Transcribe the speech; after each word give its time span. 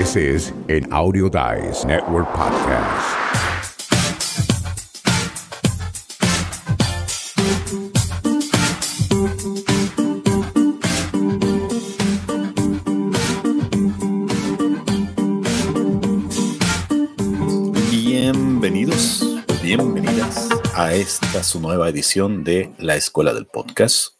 This 0.00 0.16
is 0.16 0.52
an 0.70 0.90
Audio 0.94 1.28
Dice 1.28 1.84
Network 1.84 2.26
podcast. 2.32 3.04
Bienvenidos, 17.90 19.22
bienvenidas 19.62 20.48
a 20.74 20.94
esta 20.94 21.42
su 21.42 21.60
nueva 21.60 21.90
edición 21.90 22.42
de 22.42 22.72
La 22.78 22.96
Escuela 22.96 23.34
del 23.34 23.44
Podcast. 23.44 24.14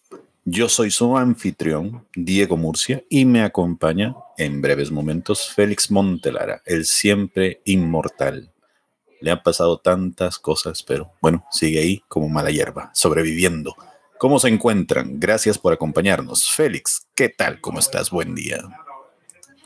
Yo 0.44 0.68
soy 0.68 0.90
su 0.90 1.16
anfitrión, 1.16 2.06
Diego 2.14 2.58
Murcia, 2.58 3.02
y 3.08 3.24
me 3.24 3.42
acompaña 3.42 4.14
en 4.40 4.62
breves 4.62 4.90
momentos 4.90 5.52
Félix 5.52 5.90
Montelara, 5.90 6.62
el 6.64 6.86
siempre 6.86 7.60
inmortal. 7.66 8.50
Le 9.20 9.30
han 9.30 9.42
pasado 9.42 9.78
tantas 9.80 10.38
cosas, 10.38 10.82
pero 10.82 11.12
bueno, 11.20 11.44
sigue 11.50 11.78
ahí 11.78 12.02
como 12.08 12.26
mala 12.30 12.50
hierba, 12.50 12.90
sobreviviendo. 12.94 13.76
¿Cómo 14.18 14.38
se 14.38 14.48
encuentran? 14.48 15.20
Gracias 15.20 15.58
por 15.58 15.74
acompañarnos. 15.74 16.48
Félix, 16.48 17.06
¿qué 17.14 17.28
tal? 17.28 17.60
¿Cómo 17.60 17.80
estás? 17.80 18.10
Buen 18.10 18.34
día. 18.34 18.60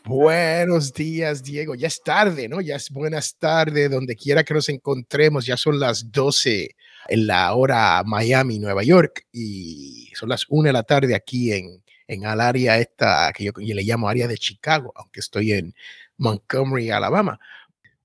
Buenos 0.07 0.93
días, 0.93 1.45
Diego. 1.45 1.77
Ya 1.77 1.87
es 1.87 2.03
tarde, 2.03 2.49
¿no? 2.49 2.61
Ya 2.61 2.75
es 2.75 2.91
buenas 2.91 3.37
tardes, 3.39 3.89
donde 3.89 4.17
quiera 4.17 4.43
que 4.43 4.55
nos 4.55 4.69
encontremos. 4.69 5.47
Ya 5.47 5.57
son 5.57 5.79
las 5.79 6.11
12 6.11 6.75
en 7.11 7.27
la 7.29 7.55
hora 7.55 8.03
Miami, 8.05 8.59
Nueva 8.59 8.83
York, 8.83 9.25
y 9.31 10.11
son 10.17 10.31
las 10.31 10.47
1 10.49 10.67
de 10.67 10.73
la 10.73 10.83
tarde 10.83 11.15
aquí 11.15 11.53
en, 11.53 11.84
en 12.07 12.25
el 12.25 12.41
área 12.41 12.79
esta 12.79 13.33
que 13.33 13.45
yo, 13.45 13.53
yo 13.59 13.75
le 13.75 13.83
llamo 13.83 14.09
área 14.09 14.29
de 14.29 14.39
Chicago, 14.39 14.93
aunque 14.97 15.21
estoy 15.21 15.53
en 15.53 15.75
Montgomery, 16.17 16.91
Alabama. 16.91 17.39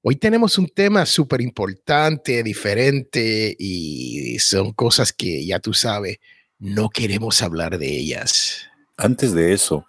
Hoy 0.02 0.16
tenemos 0.16 0.58
un 0.58 0.67
tema 0.67 1.05
súper 1.05 1.41
importante, 1.41 2.42
diferente, 2.44 3.55
y 3.59 4.39
son 4.39 4.72
cosas 4.72 5.11
que 5.11 5.45
ya 5.45 5.59
tú 5.59 5.73
sabes, 5.73 6.20
no 6.58 6.89
queremos 6.89 7.42
hablar 7.42 7.77
de 7.77 7.88
ellas. 7.88 8.70
Antes 8.97 9.33
de 9.33 9.53
eso, 9.53 9.86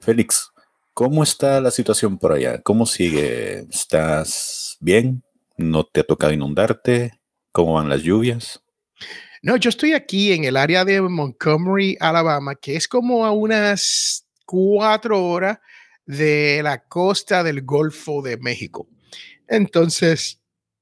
Félix, 0.00 0.50
¿Cómo 0.98 1.22
está 1.22 1.60
la 1.60 1.70
situación 1.70 2.16
por 2.16 2.32
allá? 2.32 2.62
¿Cómo 2.62 2.86
sigue? 2.86 3.66
¿Estás 3.70 4.78
bien? 4.80 5.22
¿No 5.58 5.84
te 5.84 6.00
ha 6.00 6.04
tocado 6.04 6.32
inundarte? 6.32 7.20
¿Cómo 7.52 7.74
van 7.74 7.90
las 7.90 8.00
lluvias? 8.00 8.62
No, 9.46 9.54
yo 9.54 9.70
estoy 9.70 9.92
aquí 9.92 10.32
en 10.32 10.42
el 10.42 10.56
área 10.56 10.84
de 10.84 11.00
Montgomery, 11.00 11.96
Alabama, 12.00 12.56
que 12.56 12.74
es 12.74 12.88
como 12.88 13.24
a 13.24 13.30
unas 13.30 14.26
cuatro 14.44 15.24
horas 15.24 15.60
de 16.04 16.60
la 16.64 16.82
costa 16.82 17.44
del 17.44 17.62
Golfo 17.62 18.22
de 18.22 18.38
México. 18.38 18.88
Entonces, 19.46 20.40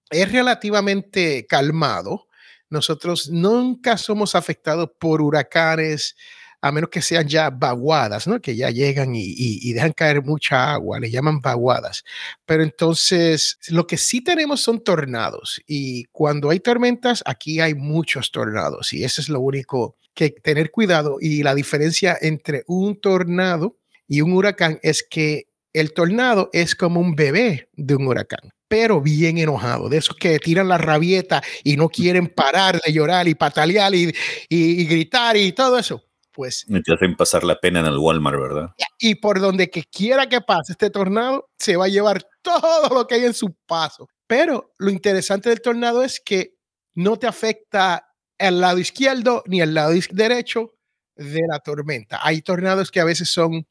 es 0.08 0.32
relativamente 0.32 1.44
calmado. 1.46 2.26
Nosotros 2.70 3.28
nunca 3.28 3.98
somos 3.98 4.34
afectados 4.34 4.92
por 4.98 5.20
huracanes, 5.20 6.16
a 6.64 6.72
menos 6.72 6.88
que 6.88 7.02
sean 7.02 7.28
ya 7.28 7.50
vaguadas, 7.50 8.26
¿no? 8.26 8.40
Que 8.40 8.56
ya 8.56 8.70
llegan 8.70 9.12
y, 9.14 9.70
dejan 9.74 9.92
caer 9.92 10.22
mucha 10.22 10.72
agua, 10.72 10.98
le 10.98 11.10
llaman 11.10 11.42
vaguadas. 11.42 12.04
Pero 12.46 12.62
entonces, 12.62 13.58
lo 13.68 13.86
que 13.86 13.98
sí 13.98 14.24
tenemos 14.24 14.62
son 14.62 14.82
tornados 14.82 15.60
y 15.66 16.04
cuando 16.04 16.48
hay 16.48 16.60
tormentas, 16.60 17.22
aquí 17.26 17.60
hay 17.60 17.74
muchos 17.74 18.32
tornados 18.32 18.94
y 18.94 19.04
eso 19.04 19.20
es 19.20 19.28
lo 19.28 19.40
único 19.40 19.98
que 20.14 20.30
tener 20.30 20.70
cuidado. 20.70 21.18
Y 21.20 21.42
la 21.42 21.54
diferencia 21.54 22.16
entre 22.18 22.64
un 22.66 22.98
tornado 22.98 23.76
y 24.08 24.22
un 24.22 24.32
huracán 24.32 24.80
es 24.82 25.02
que 25.02 25.48
el 25.74 25.92
tornado 25.92 26.48
es 26.54 26.74
como 26.74 26.98
un 26.98 27.14
bebé 27.14 27.68
de 27.74 27.94
un 27.94 28.06
huracán 28.06 28.50
pero 28.66 29.00
bien 29.00 29.38
enojado, 29.38 29.88
de 29.88 29.98
esos 29.98 30.16
que 30.16 30.36
tiran 30.40 30.66
la 30.66 30.78
rabieta 30.78 31.42
y 31.62 31.76
no 31.76 31.88
quieren 31.90 32.26
parar 32.26 32.80
de 32.84 32.92
llorar 32.92 33.28
y 33.28 33.36
patalear 33.36 33.94
y, 33.94 34.12
y 34.48 34.84
gritar 34.86 35.36
y 35.36 35.52
todo 35.52 35.78
eso 35.78 36.02
pues... 36.34 36.66
te 36.66 36.92
hacen 36.92 37.16
pasar 37.16 37.44
la 37.44 37.58
pena 37.60 37.80
en 37.80 37.86
el 37.86 37.96
Walmart, 37.96 38.38
¿verdad? 38.38 38.74
Y 38.98 39.14
por 39.16 39.40
donde 39.40 39.70
que 39.70 39.84
quiera 39.84 40.28
que 40.28 40.40
pase 40.40 40.72
este 40.72 40.90
tornado, 40.90 41.48
se 41.58 41.76
va 41.76 41.86
a 41.86 41.88
llevar 41.88 42.26
todo 42.42 42.94
lo 42.94 43.06
que 43.06 43.14
hay 43.14 43.24
en 43.24 43.34
su 43.34 43.54
paso. 43.66 44.08
Pero 44.26 44.72
lo 44.78 44.90
interesante 44.90 45.48
del 45.48 45.62
tornado 45.62 46.02
es 46.02 46.20
que 46.20 46.56
no 46.94 47.18
te 47.18 47.26
afecta 47.26 48.08
el 48.38 48.60
lado 48.60 48.78
izquierdo 48.78 49.42
ni 49.46 49.60
el 49.60 49.74
lado 49.74 49.92
derecho 50.10 50.74
de 51.16 51.40
la 51.48 51.60
tormenta. 51.60 52.20
Hay 52.22 52.42
tornados 52.42 52.90
que 52.90 53.00
a 53.00 53.04
veces 53.04 53.30
son 53.30 53.66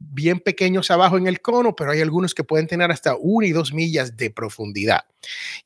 bien 0.00 0.40
pequeños 0.40 0.90
abajo 0.90 1.18
en 1.18 1.26
el 1.26 1.40
cono, 1.40 1.76
pero 1.76 1.92
hay 1.92 2.00
algunos 2.00 2.34
que 2.34 2.42
pueden 2.42 2.66
tener 2.66 2.90
hasta 2.90 3.14
una 3.16 3.46
y 3.46 3.52
dos 3.52 3.72
millas 3.72 4.16
de 4.16 4.30
profundidad. 4.30 5.04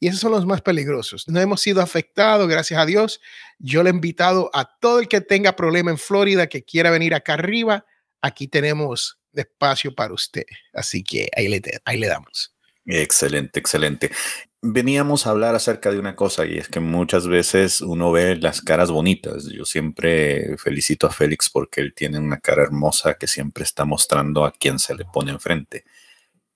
Y 0.01 0.09
esos 0.09 0.21
son 0.21 0.33
los 0.33 0.45
más 0.45 0.61
peligrosos. 0.61 1.29
No 1.29 1.41
hemos 1.41 1.63
sido 1.63 1.81
afectados, 1.81 2.49
gracias 2.49 2.79
a 2.81 2.85
Dios. 2.85 3.21
Yo 3.59 3.83
le 3.83 3.91
he 3.91 3.95
invitado 3.95 4.51
a 4.53 4.65
todo 4.79 4.99
el 4.99 5.09
que 5.09 5.21
tenga 5.21 5.57
problema 5.57 5.91
en 5.91 5.99
Florida, 5.99 6.49
que 6.49 6.65
quiera 6.65 6.91
venir 6.91 7.15
acá 7.15 7.35
arriba. 7.35 7.87
Aquí 8.21 8.49
tenemos 8.49 9.19
espacio 9.33 9.95
para 9.95 10.13
usted. 10.13 10.45
Así 10.73 11.05
que 11.05 11.29
ahí 11.37 11.49
le, 11.49 11.63
ahí 11.85 11.99
le 11.99 12.09
damos. 12.09 12.55
Excelente, 12.87 13.61
excelente 13.61 14.11
veníamos 14.67 15.27
a 15.27 15.31
hablar 15.31 15.55
acerca 15.55 15.91
de 15.91 15.99
una 15.99 16.17
cosa 16.17 16.47
y 16.47 16.57
es 16.57 16.69
que 16.69 16.81
muchas 16.81 17.29
veces 17.29 17.83
uno 17.83 18.11
ve 18.11 18.37
las 18.37 18.63
caras 18.63 18.91
bonitas. 18.91 19.45
Yo 19.45 19.67
siempre 19.67 20.57
felicito 20.57 21.07
a 21.07 21.11
Félix 21.11 21.51
porque 21.51 21.83
él 21.83 21.93
tiene 21.95 22.19
una 22.19 22.41
cara 22.41 22.63
hermosa 22.63 23.15
que 23.15 23.27
siempre 23.27 23.63
está 23.63 23.85
mostrando 23.85 24.45
a 24.45 24.53
quien 24.53 24.79
se 24.79 24.95
le 24.95 25.05
pone 25.05 25.33
enfrente. 25.33 25.85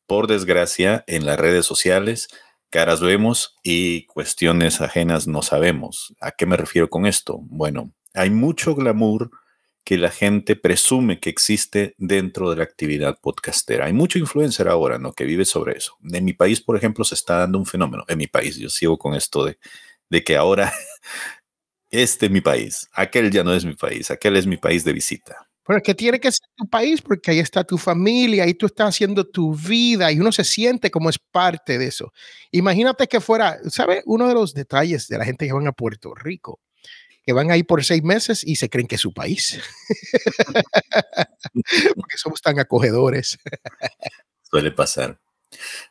Por 0.07 0.27
desgracia, 0.27 1.05
en 1.07 1.27
las 1.27 1.39
redes 1.39 1.67
sociales, 1.67 2.29
caras 2.71 3.03
vemos 3.03 3.57
y 3.63 4.07
cuestiones 4.07 4.81
ajenas 4.81 5.27
no 5.27 5.43
sabemos. 5.43 6.15
¿A 6.19 6.31
qué 6.31 6.47
me 6.47 6.57
refiero 6.57 6.89
con 6.89 7.05
esto? 7.05 7.41
Bueno, 7.43 7.93
hay 8.15 8.31
mucho 8.31 8.75
glamour 8.75 9.31
que 9.88 9.97
la 9.97 10.10
gente 10.10 10.54
presume 10.54 11.19
que 11.19 11.31
existe 11.31 11.94
dentro 11.97 12.50
de 12.50 12.56
la 12.56 12.62
actividad 12.62 13.19
podcastera. 13.22 13.87
Hay 13.87 13.94
mucho 13.94 14.19
influencer 14.19 14.69
ahora, 14.69 14.99
¿no? 14.99 15.15
Que 15.15 15.25
vive 15.25 15.47
sobre 15.47 15.78
eso. 15.78 15.97
En 16.12 16.26
mi 16.26 16.34
país, 16.34 16.60
por 16.60 16.76
ejemplo, 16.76 17.06
se 17.06 17.15
está 17.15 17.38
dando 17.38 17.59
un 17.59 17.65
fenómeno. 17.65 18.04
En 18.06 18.19
mi 18.19 18.27
país, 18.27 18.59
yo 18.59 18.69
sigo 18.69 18.98
con 18.98 19.15
esto 19.15 19.47
de, 19.47 19.59
de 20.10 20.22
que 20.22 20.37
ahora 20.37 20.71
este 21.91 22.27
es 22.27 22.32
mi 22.32 22.43
país, 22.43 22.87
aquel 22.93 23.31
ya 23.31 23.43
no 23.43 23.54
es 23.54 23.65
mi 23.65 23.77
país, 23.77 24.10
aquel 24.10 24.37
es 24.37 24.47
mi 24.47 24.59
país 24.59 24.84
de 24.84 24.93
visita. 24.93 25.48
Pero 25.66 25.78
es 25.78 25.82
que 25.82 25.94
tiene 25.94 26.21
que 26.21 26.32
ser 26.32 26.47
tu 26.54 26.69
país 26.69 27.00
porque 27.00 27.31
ahí 27.31 27.38
está 27.38 27.65
tu 27.65 27.78
familia, 27.78 28.44
ahí 28.44 28.53
tú 28.53 28.66
estás 28.66 28.91
haciendo 28.91 29.27
tu 29.27 29.54
vida 29.54 30.12
y 30.12 30.21
uno 30.21 30.32
se 30.32 30.44
siente 30.44 30.91
como 30.91 31.09
es 31.09 31.19
parte 31.19 31.78
de 31.78 31.87
eso. 31.87 32.12
Imagínate 32.50 33.06
que 33.06 33.22
fuera, 33.22 33.56
¿sabes? 33.71 34.03
Uno 34.04 34.28
de 34.28 34.34
los 34.34 34.53
detalles 34.53 35.09
de 35.09 35.16
la 35.16 35.25
gente 35.25 35.47
que 35.47 35.53
van 35.54 35.66
a 35.66 35.72
Puerto 35.72 36.15
Rico 36.15 36.60
que 37.28 37.34
van 37.34 37.50
ahí 37.50 37.62
por 37.62 37.84
seis 37.84 38.03
meses 38.03 38.43
y 38.43 38.56
se 38.56 38.71
creen 38.71 38.87
que 38.87 38.94
es 38.94 39.03
su 39.03 39.12
país. 39.12 39.61
Porque 41.94 42.16
somos 42.16 42.41
tan 42.41 42.59
acogedores. 42.59 43.39
Suele 44.50 44.71
pasar. 44.71 45.21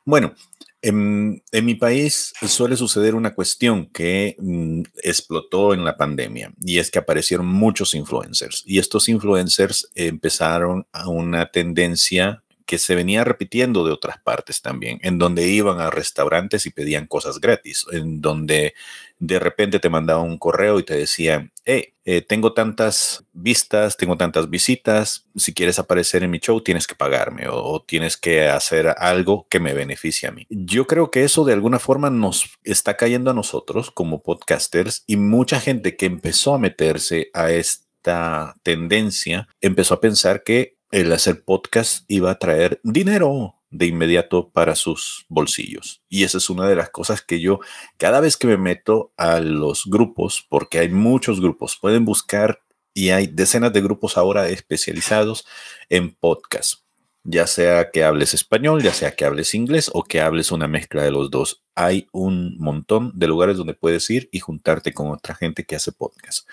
Bueno, 0.04 0.34
en, 0.82 1.44
mi 1.52 1.76
país 1.76 2.34
suele 2.42 2.76
suceder 2.76 3.14
una 3.14 3.36
cuestión 3.36 3.86
que 3.86 4.36
mm, 4.40 4.82
explotó 5.04 5.76
en 5.76 5.86
la 5.86 5.96
pandemia 5.96 6.52
y 6.60 6.80
es 6.80 6.90
que 6.90 6.98
aparecieron 6.98 7.46
muchos 7.46 7.94
influencers 7.94 8.64
y 8.66 8.80
estos 8.80 9.08
influencers 9.08 9.92
empezaron 9.94 10.88
a 10.92 11.08
una 11.08 11.52
tendencia 11.52 12.44
que 12.68 12.78
se 12.78 12.94
venía 12.94 13.24
repitiendo 13.24 13.86
de 13.86 13.94
otras 13.94 14.20
partes 14.20 14.62
también, 14.62 15.00
en 15.02 15.18
donde 15.18 15.48
iban 15.48 15.80
a 15.80 15.90
restaurantes 15.90 16.66
y 16.66 16.70
pedían 16.70 17.08
cosas 17.08 17.40
gratis, 17.40 17.86
en 17.92 18.22
donde 18.22 18.76
de 19.20 19.40
repente 19.40 19.80
te 19.80 19.90
mandaban 19.90 20.26
un 20.26 20.38
correo 20.38 20.78
y 20.78 20.84
te 20.84 20.94
decían, 20.96 21.52
hey, 21.66 21.94
eh, 22.06 22.22
tengo 22.22 22.54
tantas 22.54 23.24
vistas, 23.34 23.98
tengo 23.98 24.18
tantas 24.18 24.50
visitas, 24.50 25.26
si 25.36 25.54
quieres 25.54 25.80
aparecer 25.80 26.24
en 26.24 26.30
mi 26.30 26.40
show 26.40 26.62
tienes 26.62 26.86
que 26.86 26.94
pagarme 26.94 27.48
o, 27.48 27.56
o 27.56 27.82
tienes 27.82 28.18
que 28.18 28.48
hacer 28.48 28.94
algo 28.98 29.48
que 29.50 29.60
me 29.60 29.74
beneficie 29.74 30.28
a 30.28 30.32
mí. 30.32 30.46
Yo 30.50 30.86
creo 30.88 31.10
que 31.10 31.24
eso 31.24 31.46
de 31.46 31.54
alguna 31.54 31.80
forma 31.80 32.10
nos 32.10 32.60
está 32.64 32.98
cayendo 32.98 33.32
a 33.32 33.34
nosotros 33.34 33.92
como 33.92 34.22
podcasters 34.22 35.04
y 35.08 35.16
mucha 35.16 35.60
gente 35.60 35.96
que 35.96 36.06
empezó 36.06 36.54
a 36.54 36.60
meterse 36.60 37.30
a 37.34 37.50
esta 37.52 38.56
tendencia 38.64 39.48
empezó 39.62 39.96
a 39.96 40.02
pensar 40.02 40.44
que 40.44 40.77
el 40.92 41.12
hacer 41.12 41.44
podcast 41.44 42.06
iba 42.08 42.32
a 42.32 42.40
traer 42.40 42.80
dinero 42.84 43.56
de 43.70 43.88
inmediato 43.88 44.50
para 44.50 44.76
sus 44.76 45.26
bolsillos. 45.28 46.02
Y 46.10 46.24
esa 46.24 46.38
es 46.38 46.50
una 46.50 46.68
de 46.68 46.76
las 46.76 46.90
cosas 46.90 47.22
que 47.22 47.42
yo, 47.42 47.60
cada 47.98 48.22
vez 48.22 48.38
que 48.38 48.48
me 48.48 48.58
meto 48.58 49.14
a 49.18 49.40
los 49.40 49.84
grupos, 49.86 50.46
porque 50.50 50.80
hay 50.80 50.90
muchos 50.90 51.42
grupos, 51.42 51.78
pueden 51.80 52.06
buscar 52.06 52.62
y 52.94 53.10
hay 53.10 53.28
decenas 53.28 53.74
de 53.74 53.82
grupos 53.82 54.18
ahora 54.18 54.50
especializados 54.50 55.46
en 55.90 56.16
podcast 56.16 56.87
ya 57.30 57.46
sea 57.46 57.92
que 57.92 58.06
hables 58.06 58.34
español, 58.34 58.82
ya 58.82 58.94
sea 58.94 59.12
que 59.12 59.26
hables 59.26 59.54
inglés 59.54 59.92
o 59.94 60.04
que 60.04 60.22
hables 60.22 60.54
una 60.54 60.70
mezcla 60.70 61.04
de 61.04 61.12
los 61.12 61.30
dos. 61.30 61.62
Hay 61.76 62.08
un 62.14 62.58
montón 62.58 63.12
de 63.16 63.28
lugares 63.28 63.58
donde 63.58 63.74
puedes 63.74 64.10
ir 64.10 64.30
y 64.32 64.40
juntarte 64.40 64.94
con 64.94 65.12
otra 65.12 65.36
gente 65.36 65.66
que 65.66 65.76
hace 65.76 65.92
podcast. 65.92 66.48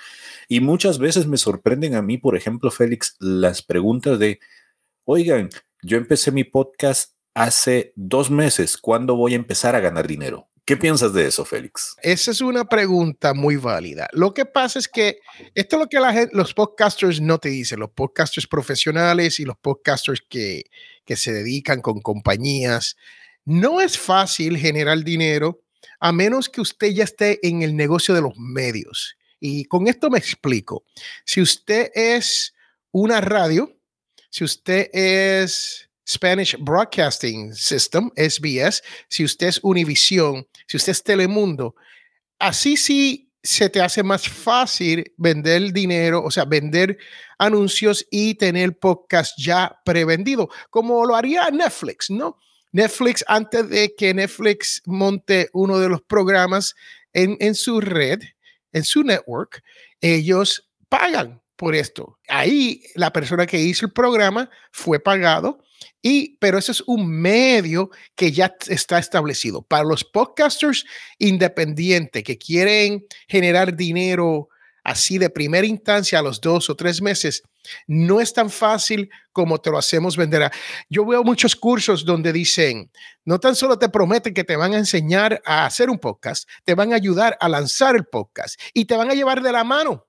Y 0.49 0.59
muchas 0.59 0.99
veces 0.99 1.29
me 1.29 1.37
sorprenden 1.37 1.95
a 1.95 2.03
mí, 2.03 2.19
por 2.19 2.37
ejemplo, 2.37 2.73
Félix, 2.73 3.15
las 3.21 3.63
preguntas 3.63 4.19
de, 4.19 4.41
oigan, 5.05 5.49
yo 5.83 5.97
empecé 5.97 6.33
mi 6.33 6.43
podcast 6.43 7.13
hace 7.35 7.93
dos 7.95 8.33
meses, 8.33 8.77
¿cuándo 8.77 9.15
voy 9.15 9.35
a 9.35 9.37
empezar 9.37 9.77
a 9.77 9.81
ganar 9.81 10.09
dinero? 10.09 10.49
¿Qué 10.67 10.79
piensas 10.79 11.13
de 11.13 11.27
eso, 11.27 11.45
Félix? 11.45 11.95
Esa 12.03 12.31
es 12.31 12.41
una 12.41 12.65
pregunta 12.67 13.35
muy 13.35 13.57
válida. 13.57 14.09
Lo 14.13 14.33
que 14.33 14.47
pasa 14.47 14.79
es 14.79 14.89
que 14.89 15.19
esto 15.55 15.77
es 15.77 15.81
lo 15.81 15.89
que 15.89 16.29
los 16.33 16.55
podcasters 16.55 17.21
no 17.21 17.39
te 17.39 17.51
dicen, 17.51 17.81
los 17.81 17.91
podcasters 17.91 18.47
profesionales 18.47 19.39
y 19.41 19.45
los 19.45 19.59
podcasters 19.59 20.23
que, 20.27 20.65
que 21.05 21.17
se 21.17 21.35
dedican 21.35 21.83
con 21.83 22.01
compañías. 22.01 22.97
No 23.45 23.83
es 23.83 23.99
fácil 23.99 24.57
generar 24.57 25.05
dinero 25.05 25.61
a 26.01 26.13
menos 26.13 26.49
que 26.49 26.63
usted 26.63 26.89
ya 26.89 27.05
esté 27.05 27.47
en 27.47 27.61
el 27.61 27.77
negocio 27.77 28.15
de 28.15 28.23
los 28.23 28.37
medios. 28.39 29.19
Y 29.41 29.67
con 29.67 29.87
esto 29.87 30.09
me 30.09 30.19
explico. 30.19 30.85
Si 31.27 31.43
usted 31.43 31.91
es 31.95 32.55
una 32.91 33.21
radio, 33.21 33.77
si 34.31 34.45
usted 34.45 34.89
es 34.95 35.91
Spanish 36.07 36.57
Broadcasting 36.59 37.55
System, 37.55 38.11
SBS, 38.17 38.83
si 39.09 39.25
usted 39.25 39.49
es 39.49 39.61
Univision, 39.63 40.47
si 40.67 40.77
usted 40.77 40.93
es 40.93 41.03
Telemundo, 41.03 41.75
así 42.39 42.77
sí 42.77 43.31
se 43.43 43.69
te 43.69 43.81
hace 43.81 44.03
más 44.03 44.27
fácil 44.27 45.13
vender 45.17 45.73
dinero, 45.73 46.23
o 46.25 46.31
sea, 46.31 46.47
vender 46.47 46.99
anuncios 47.39 48.07
y 48.11 48.35
tener 48.35 48.79
podcast 48.79 49.35
ya 49.39 49.81
prevendido, 49.85 50.49
como 50.71 51.05
lo 51.05 51.15
haría 51.15 51.51
Netflix, 51.51 52.11
¿no? 52.11 52.39
Netflix, 52.73 53.25
antes 53.29 53.69
de 53.69 53.95
que 53.95 54.15
Netflix 54.15 54.83
monte 54.87 55.49
uno 55.53 55.79
de 55.79 55.89
los 55.89 56.03
programas 56.03 56.75
en, 57.13 57.37
en 57.39 57.55
su 57.55 57.81
red, 57.81 58.21
en 58.73 58.83
su 58.83 59.05
network, 59.05 59.63
ellos 60.01 60.69
pagan 60.89 61.41
por 61.57 61.75
esto. 61.75 62.19
Ahí 62.29 62.83
la 62.95 63.13
persona 63.13 63.47
que 63.47 63.59
hizo 63.59 63.87
el 63.87 63.93
programa 63.93 64.51
fue 64.73 64.99
pagado 64.99 65.63
y, 66.03 66.37
pero 66.39 66.59
eso 66.59 66.73
es 66.73 66.83
un 66.87 67.09
medio 67.09 67.91
que 68.15 68.33
ya 68.33 68.55
está 68.69 68.99
establecido. 68.99 69.63
Para 69.63 69.85
los 69.85 70.05
podcasters 70.05 70.85
independientes 71.19 72.23
que 72.23 72.39
quieren 72.39 73.05
generar 73.29 73.77
dinero 73.77 74.49
así 74.85 75.19
de 75.19 75.31
primera 75.31 75.67
instancia 75.67 76.19
a 76.19 76.23
los 76.23 76.41
dos 76.41 76.69
o 76.69 76.77
tres 76.77 77.01
meses, 77.01 77.43
no 77.87 78.21
es 78.21 78.33
tan 78.33 78.51
fácil 78.51 79.11
como 79.33 79.59
te 79.59 79.71
lo 79.71 79.79
hacemos 79.79 80.17
vender. 80.17 80.51
Yo 80.91 81.07
veo 81.07 81.25
muchos 81.25 81.57
cursos 81.57 82.05
donde 82.05 82.33
dicen, 82.33 82.91
no 83.25 83.41
tan 83.41 83.57
solo 83.57 83.79
te 83.79 83.89
prometen 83.89 84.35
que 84.35 84.45
te 84.45 84.57
van 84.57 84.75
a 84.75 84.79
enseñar 84.79 85.41
a 85.47 85.65
hacer 85.65 85.89
un 85.89 85.99
podcast, 85.99 86.49
te 86.65 86.75
van 86.75 86.93
a 86.93 86.97
ayudar 86.97 87.37
a 87.41 87.49
lanzar 87.49 87.97
el 87.97 88.05
podcast 88.05 88.61
y 88.75 88.85
te 88.85 88.97
van 88.97 89.11
a 89.11 89.15
llevar 89.15 89.43
de 89.43 89.53
la 89.53 89.65
mano 89.65 90.07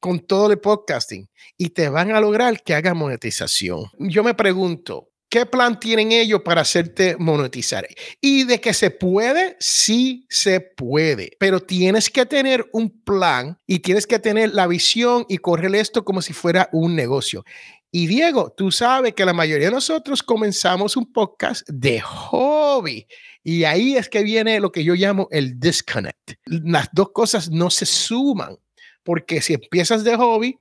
con 0.00 0.20
todo 0.20 0.52
el 0.52 0.58
podcasting 0.58 1.28
y 1.56 1.70
te 1.70 1.88
van 1.88 2.12
a 2.12 2.20
lograr 2.20 2.62
que 2.62 2.74
haga 2.74 2.94
monetización. 2.94 3.84
Yo 3.98 4.22
me 4.22 4.34
pregunto, 4.34 5.10
¿qué 5.28 5.46
plan 5.46 5.78
tienen 5.78 6.12
ellos 6.12 6.42
para 6.42 6.62
hacerte 6.62 7.16
monetizar? 7.18 7.86
Y 8.20 8.44
de 8.44 8.60
que 8.60 8.72
se 8.74 8.90
puede, 8.90 9.56
sí 9.58 10.26
se 10.28 10.60
puede, 10.60 11.32
pero 11.38 11.60
tienes 11.60 12.10
que 12.10 12.26
tener 12.26 12.68
un 12.72 13.02
plan 13.02 13.58
y 13.66 13.80
tienes 13.80 14.06
que 14.06 14.18
tener 14.18 14.54
la 14.54 14.66
visión 14.66 15.26
y 15.28 15.38
correr 15.38 15.74
esto 15.74 16.04
como 16.04 16.22
si 16.22 16.32
fuera 16.32 16.68
un 16.72 16.94
negocio. 16.94 17.44
Y 17.92 18.08
Diego, 18.08 18.52
tú 18.54 18.70
sabes 18.72 19.14
que 19.14 19.24
la 19.24 19.32
mayoría 19.32 19.68
de 19.68 19.74
nosotros 19.74 20.22
comenzamos 20.22 20.96
un 20.96 21.12
podcast 21.12 21.66
de 21.68 22.00
hobby. 22.00 23.06
Y 23.42 23.64
ahí 23.64 23.96
es 23.96 24.08
que 24.08 24.22
viene 24.22 24.60
lo 24.60 24.72
que 24.72 24.84
yo 24.84 24.94
llamo 24.94 25.28
el 25.30 25.58
disconnect. 25.58 26.32
Las 26.44 26.88
dos 26.92 27.10
cosas 27.12 27.48
no 27.50 27.70
se 27.70 27.86
suman 27.86 28.58
porque 29.06 29.40
si 29.40 29.54
empiezas 29.54 30.02
de 30.02 30.16
hobby, 30.16 30.58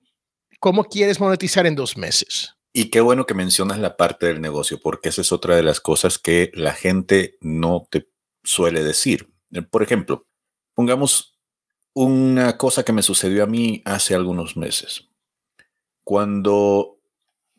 ¿cómo 0.60 0.86
quieres 0.86 1.20
monetizar 1.20 1.66
en 1.66 1.76
dos 1.76 1.98
meses? 1.98 2.56
Y 2.72 2.92
qué 2.92 3.02
bueno 3.02 3.26
que 3.26 3.34
mencionas 3.34 3.80
la 3.80 3.98
parte 3.98 4.28
del 4.28 4.40
negocio, 4.40 4.80
porque 4.80 5.10
esa 5.10 5.22
es 5.22 5.32
otra 5.32 5.56
de 5.56 5.64
las 5.64 5.82
cosas 5.82 6.20
que 6.20 6.52
la 6.54 6.74
gente 6.74 7.38
no 7.42 7.88
te 7.90 8.08
suele 8.44 8.84
decir. 8.84 9.34
Eh, 9.52 9.64
por 9.64 9.82
ejemplo, 9.82 10.28
pongamos 10.76 11.40
una 11.94 12.58
cosa 12.58 12.84
que 12.84 12.94
me 12.94 13.02
sucedió 13.02 13.44
a 13.44 13.48
mí 13.48 13.82
hace 13.84 14.14
algunos 14.14 14.58
meses. 14.58 15.10
Cuando 16.04 17.00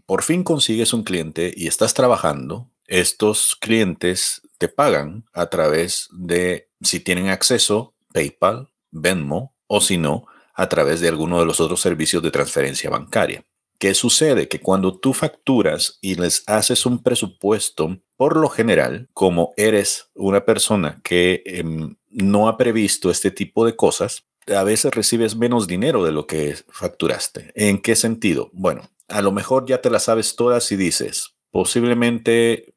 por 0.07 0.23
fin 0.23 0.45
consigues 0.45 0.93
un 0.93 1.03
cliente 1.03 1.53
y 1.57 1.67
estás 1.67 1.95
trabajando, 1.95 2.71
estos 2.87 3.57
clientes 3.57 4.43
te 4.59 4.69
pagan 4.69 5.25
a 5.33 5.47
través 5.47 6.09
de, 6.13 6.71
si 6.81 7.01
tienen 7.01 7.29
acceso, 7.29 7.97
PayPal, 8.13 8.71
Venmo 8.93 9.57
o 9.67 9.81
si 9.81 9.99
no, 9.99 10.27
a 10.57 10.69
través 10.69 11.01
de 11.01 11.09
alguno 11.09 11.39
de 11.39 11.47
los 11.47 11.61
otros 11.61 11.81
servicios 11.81 12.23
de 12.23 12.31
transferencia 12.31 12.91
bancaria. 12.91 13.45
¿Qué 13.79 13.93
sucede? 13.93 14.49
Que 14.49 14.61
cuando 14.61 14.99
tú 14.99 15.13
facturas 15.13 15.99
y 16.01 16.15
les 16.15 16.43
haces 16.47 16.87
un 16.87 17.03
presupuesto, 17.03 17.99
por 18.17 18.37
lo 18.37 18.49
general, 18.49 19.09
como 19.13 19.53
eres 19.59 20.11
una 20.15 20.47
persona 20.47 21.01
que 21.05 21.43
em, 21.45 21.97
no 22.09 22.49
ha 22.49 22.57
previsto 22.57 23.11
este 23.11 23.31
tipo 23.31 23.67
de 23.67 23.77
cosas, 23.77 24.25
a 24.47 24.65
veces 24.65 24.95
recibes 24.95 25.37
menos 25.37 25.67
dinero 25.67 26.05
de 26.05 26.13
lo 26.13 26.27
que 26.27 26.57
facturaste. 26.69 27.53
¿En 27.55 27.79
qué 27.79 27.97
sentido? 27.97 28.49
Bueno, 28.55 28.89
a 29.09 29.21
lo 29.21 29.33
mejor 29.33 29.67
ya 29.67 29.83
te 29.83 29.91
las 29.91 30.05
sabes 30.05 30.37
todas 30.37 30.73
y 30.73 30.77
dices, 30.77 31.35
posiblemente 31.51 32.73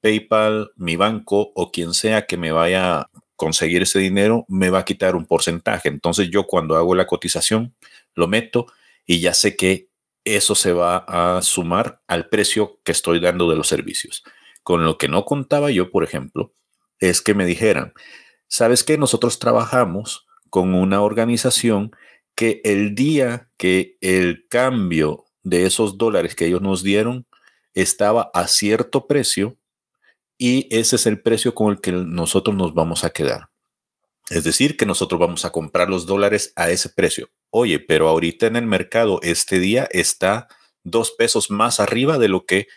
PayPal, 0.00 0.72
mi 0.76 0.96
banco 0.96 1.52
o 1.54 1.70
quien 1.70 1.94
sea 1.94 2.26
que 2.26 2.36
me 2.36 2.50
vaya 2.50 3.08
conseguir 3.40 3.80
ese 3.80 3.98
dinero 3.98 4.44
me 4.48 4.68
va 4.68 4.80
a 4.80 4.84
quitar 4.84 5.16
un 5.16 5.24
porcentaje. 5.24 5.88
Entonces 5.88 6.28
yo 6.28 6.46
cuando 6.46 6.76
hago 6.76 6.94
la 6.94 7.06
cotización 7.06 7.74
lo 8.14 8.28
meto 8.28 8.66
y 9.06 9.20
ya 9.20 9.32
sé 9.32 9.56
que 9.56 9.88
eso 10.26 10.54
se 10.54 10.74
va 10.74 10.98
a 11.08 11.40
sumar 11.40 12.02
al 12.06 12.28
precio 12.28 12.80
que 12.84 12.92
estoy 12.92 13.18
dando 13.18 13.48
de 13.48 13.56
los 13.56 13.66
servicios. 13.66 14.24
Con 14.62 14.84
lo 14.84 14.98
que 14.98 15.08
no 15.08 15.24
contaba 15.24 15.70
yo, 15.70 15.90
por 15.90 16.04
ejemplo, 16.04 16.52
es 16.98 17.22
que 17.22 17.32
me 17.32 17.46
dijeran, 17.46 17.94
¿sabes 18.46 18.84
qué? 18.84 18.98
Nosotros 18.98 19.38
trabajamos 19.38 20.26
con 20.50 20.74
una 20.74 21.00
organización 21.00 21.92
que 22.34 22.60
el 22.62 22.94
día 22.94 23.48
que 23.56 23.96
el 24.02 24.46
cambio 24.50 25.24
de 25.42 25.64
esos 25.64 25.96
dólares 25.96 26.34
que 26.34 26.44
ellos 26.44 26.60
nos 26.60 26.82
dieron 26.82 27.26
estaba 27.72 28.30
a 28.34 28.46
cierto 28.48 29.06
precio, 29.06 29.56
y 30.42 30.74
ese 30.74 30.96
es 30.96 31.04
el 31.04 31.20
precio 31.20 31.54
con 31.54 31.70
el 31.70 31.82
que 31.82 31.92
nosotros 31.92 32.56
nos 32.56 32.72
vamos 32.72 33.04
a 33.04 33.10
quedar. 33.10 33.50
Es 34.30 34.42
decir, 34.42 34.78
que 34.78 34.86
nosotros 34.86 35.20
vamos 35.20 35.44
a 35.44 35.52
comprar 35.52 35.90
los 35.90 36.06
dólares 36.06 36.54
a 36.56 36.70
ese 36.70 36.88
precio. 36.88 37.28
Oye, 37.50 37.78
pero 37.78 38.08
ahorita 38.08 38.46
en 38.46 38.56
el 38.56 38.66
mercado 38.66 39.20
este 39.22 39.58
día 39.58 39.86
está 39.90 40.48
dos 40.82 41.10
pesos 41.10 41.50
más 41.50 41.78
arriba 41.78 42.16
de 42.16 42.28
lo 42.28 42.46
que 42.46 42.68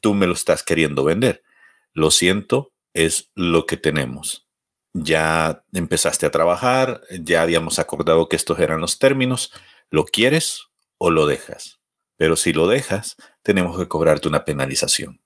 tú 0.00 0.14
me 0.14 0.26
lo 0.26 0.32
estás 0.32 0.64
queriendo 0.64 1.04
vender. 1.04 1.44
Lo 1.92 2.10
siento, 2.10 2.72
es 2.94 3.30
lo 3.36 3.64
que 3.64 3.76
tenemos. 3.76 4.48
Ya 4.92 5.62
empezaste 5.72 6.26
a 6.26 6.32
trabajar, 6.32 7.02
ya 7.10 7.42
habíamos 7.42 7.78
acordado 7.78 8.28
que 8.28 8.34
estos 8.34 8.58
eran 8.58 8.80
los 8.80 8.98
términos. 8.98 9.52
¿Lo 9.88 10.04
quieres 10.04 10.62
o 10.98 11.10
lo 11.12 11.26
dejas? 11.26 11.78
Pero 12.16 12.34
si 12.34 12.52
lo 12.52 12.66
dejas, 12.66 13.14
tenemos 13.44 13.78
que 13.78 13.86
cobrarte 13.86 14.26
una 14.26 14.44
penalización. 14.44 15.20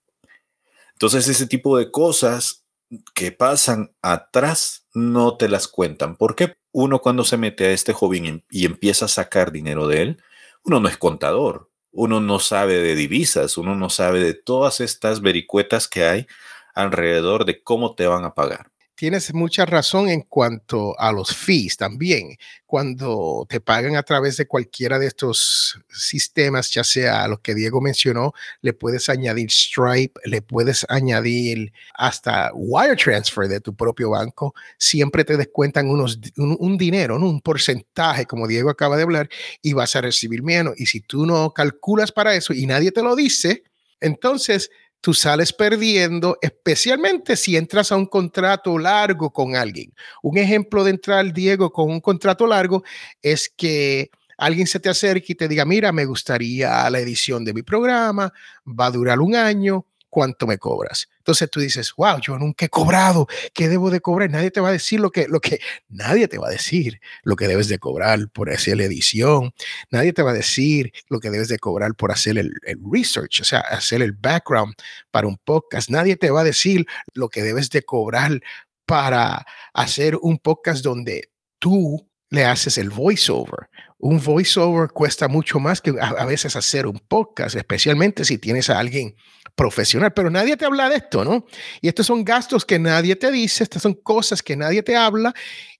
Entonces, 1.01 1.29
ese 1.29 1.47
tipo 1.47 1.79
de 1.79 1.91
cosas 1.91 2.67
que 3.15 3.33
pasan 3.33 3.95
atrás 4.03 4.87
no 4.93 5.39
te 5.39 5.49
las 5.49 5.67
cuentan. 5.67 6.15
Porque 6.15 6.57
uno 6.73 7.01
cuando 7.01 7.25
se 7.25 7.39
mete 7.39 7.65
a 7.65 7.71
este 7.71 7.95
joven 7.95 8.45
y 8.51 8.67
empieza 8.67 9.07
a 9.07 9.09
sacar 9.09 9.51
dinero 9.51 9.89
de 9.89 10.03
él, 10.03 10.23
uno 10.63 10.79
no 10.79 10.89
es 10.91 10.99
contador, 10.99 11.71
uno 11.91 12.21
no 12.21 12.39
sabe 12.39 12.75
de 12.83 12.95
divisas, 12.97 13.57
uno 13.57 13.75
no 13.77 13.89
sabe 13.89 14.21
de 14.21 14.35
todas 14.35 14.83
estas 14.83 15.23
vericuetas 15.23 15.89
que 15.89 16.05
hay 16.05 16.27
alrededor 16.75 17.47
de 17.47 17.63
cómo 17.63 17.95
te 17.95 18.07
van 18.07 18.27
a 18.27 18.35
pagar 18.35 18.70
tienes 19.01 19.33
mucha 19.33 19.65
razón 19.65 20.11
en 20.11 20.21
cuanto 20.21 20.95
a 21.01 21.11
los 21.11 21.35
fees 21.35 21.79
también. 21.79 22.37
Cuando 22.67 23.47
te 23.49 23.59
pagan 23.59 23.97
a 23.97 24.03
través 24.03 24.37
de 24.37 24.47
cualquiera 24.47 24.99
de 24.99 25.07
estos 25.07 25.81
sistemas, 25.89 26.71
ya 26.71 26.85
sea 26.85 27.27
lo 27.27 27.41
que 27.41 27.55
Diego 27.55 27.81
mencionó, 27.81 28.35
le 28.61 28.75
puedes 28.75 29.09
añadir 29.09 29.51
Stripe, 29.51 30.21
le 30.27 30.43
puedes 30.43 30.85
añadir 30.91 31.73
hasta 31.95 32.51
wire 32.53 32.95
transfer 32.95 33.49
de 33.49 33.63
tu 33.63 33.75
propio 33.75 34.11
banco. 34.11 34.55
Siempre 34.77 35.25
te 35.25 35.39
descuentan 35.39 35.89
unos, 35.89 36.21
un, 36.37 36.77
dinero, 36.77 37.17
un 37.17 37.41
porcentaje, 37.41 38.27
como 38.27 38.47
Diego 38.47 38.69
acaba 38.69 38.99
de 38.99 39.05
hablar, 39.05 39.31
y 39.63 39.73
vas 39.73 39.97
a 39.97 40.03
recibir 40.03 40.43
menos. 40.43 40.75
Y 40.79 40.85
si 40.85 41.01
tú 41.01 41.25
no 41.25 41.55
calculas 41.55 42.13
para 42.13 42.35
eso 42.35 42.53
y 42.53 42.67
nadie 42.67 42.93
te 42.93 43.03
lo 43.03 43.17
dice, 43.17 43.63
entonces 43.99 44.71
tú 45.01 45.15
sales 45.15 45.53
perdiendo, 45.53 46.39
especialmente 46.43 47.37
si 47.37 47.57
entras 47.57 47.93
a 47.93 47.97
un 47.97 48.07
contrato 48.07 48.79
largo 48.79 49.33
con 49.33 49.57
alguien. 49.57 49.93
Un 50.23 50.39
ejemplo 50.39 50.85
de 50.85 50.91
entrar, 50.91 51.33
Diego, 51.33 51.73
con 51.73 51.91
un 51.91 52.01
contrato 52.01 52.47
largo 52.47 52.83
es 53.23 53.53
que 53.57 54.11
alguien 54.37 54.67
se 54.67 54.81
te 54.81 54.89
acerque 54.89 55.33
y 55.33 55.37
te 55.37 55.49
diga, 55.49 55.65
mira, 55.65 55.93
me 55.93 56.05
gustaría 56.05 56.89
la 56.91 56.99
edición 56.99 57.45
de 57.45 57.55
mi 57.55 57.63
programa, 57.63 58.33
va 58.67 58.87
a 58.87 58.91
durar 58.91 59.21
un 59.21 59.35
año, 59.37 59.87
cuánto 60.11 60.47
me 60.47 60.59
cobras. 60.59 61.09
Entonces 61.19 61.49
tú 61.49 61.61
dices, 61.61 61.95
wow, 61.97 62.21
yo 62.21 62.39
nunca 62.39 62.67
he 62.67 62.69
cobrado, 62.69 63.27
¿qué 63.55 63.69
debo 63.69 63.91
de 63.91 64.01
cobrar? 64.01 64.29
Nadie 64.29 64.51
te 64.51 64.61
va 64.61 64.69
a 64.69 64.73
decir 64.73 65.01
lo 65.01 65.11
que, 65.11 65.29
lo 65.29 65.41
que, 65.41 65.61
nadie 65.89 66.29
te 66.29 66.39
va 66.39 66.49
a 66.49 66.51
decir 66.51 67.01
lo 67.23 67.37
que 67.37 67.47
debes 67.47 67.69
de 67.69 67.79
cobrar 67.79 68.29
por 68.31 68.51
hacer 68.51 68.77
la 68.77 68.85
edición, 68.85 69.55
nadie 69.91 70.13
te 70.13 70.23
va 70.23 70.33
a 70.33 70.35
decir 70.35 70.93
lo 71.09 71.21
que 71.21 71.31
debes 71.31 71.49
de 71.49 71.59
cobrar 71.59 71.95
por 71.95 72.11
hacer 72.11 72.37
el, 72.37 72.53
el 72.65 72.79
research, 72.91 73.41
o 73.41 73.45
sea, 73.45 73.61
hacer 73.61 74.03
el 74.03 74.13
background 74.13 74.75
para 75.11 75.29
un 75.29 75.39
podcast, 75.39 75.89
nadie 75.89 76.17
te 76.17 76.31
va 76.31 76.41
a 76.41 76.45
decir 76.45 76.87
lo 77.15 77.29
que 77.29 77.43
debes 77.43 77.71
de 77.71 77.83
cobrar 77.83 78.41
para 78.85 79.47
hacer 79.73 80.17
un 80.21 80.39
podcast 80.39 80.83
donde 80.83 81.31
tú 81.61 82.10
le 82.31 82.45
haces 82.45 82.79
el 82.79 82.91
voiceover. 82.91 83.69
Un 83.99 84.23
voiceover 84.23 84.89
cuesta 84.91 85.29
mucho 85.29 85.61
más 85.61 85.81
que 85.81 85.95
a, 86.01 86.25
veces 86.25 86.57
hacer 86.57 86.87
un 86.87 86.99
podcast, 86.99 87.57
especialmente 87.57 88.25
si 88.25 88.39
tienes 88.39 88.71
a 88.71 88.79
alguien 88.79 89.15
profesional, 89.55 90.15
pero 90.15 90.31
nadie 90.31 90.57
te 90.57 90.65
habla 90.65 90.89
de 90.89 90.97
esto, 90.97 91.25
¿no? 91.25 91.45
Y 91.83 91.89
estos 91.89 92.07
son 92.07 92.25
gastos 92.25 92.65
que 92.65 92.79
nadie 92.79 93.17
te 93.17 93.31
dice, 93.31 93.65
estas 93.65 93.83
son 93.83 93.95
cosas 93.95 94.43
que 94.43 94.57
nadie 94.57 94.83
te 94.83 94.97
habla 94.97 95.35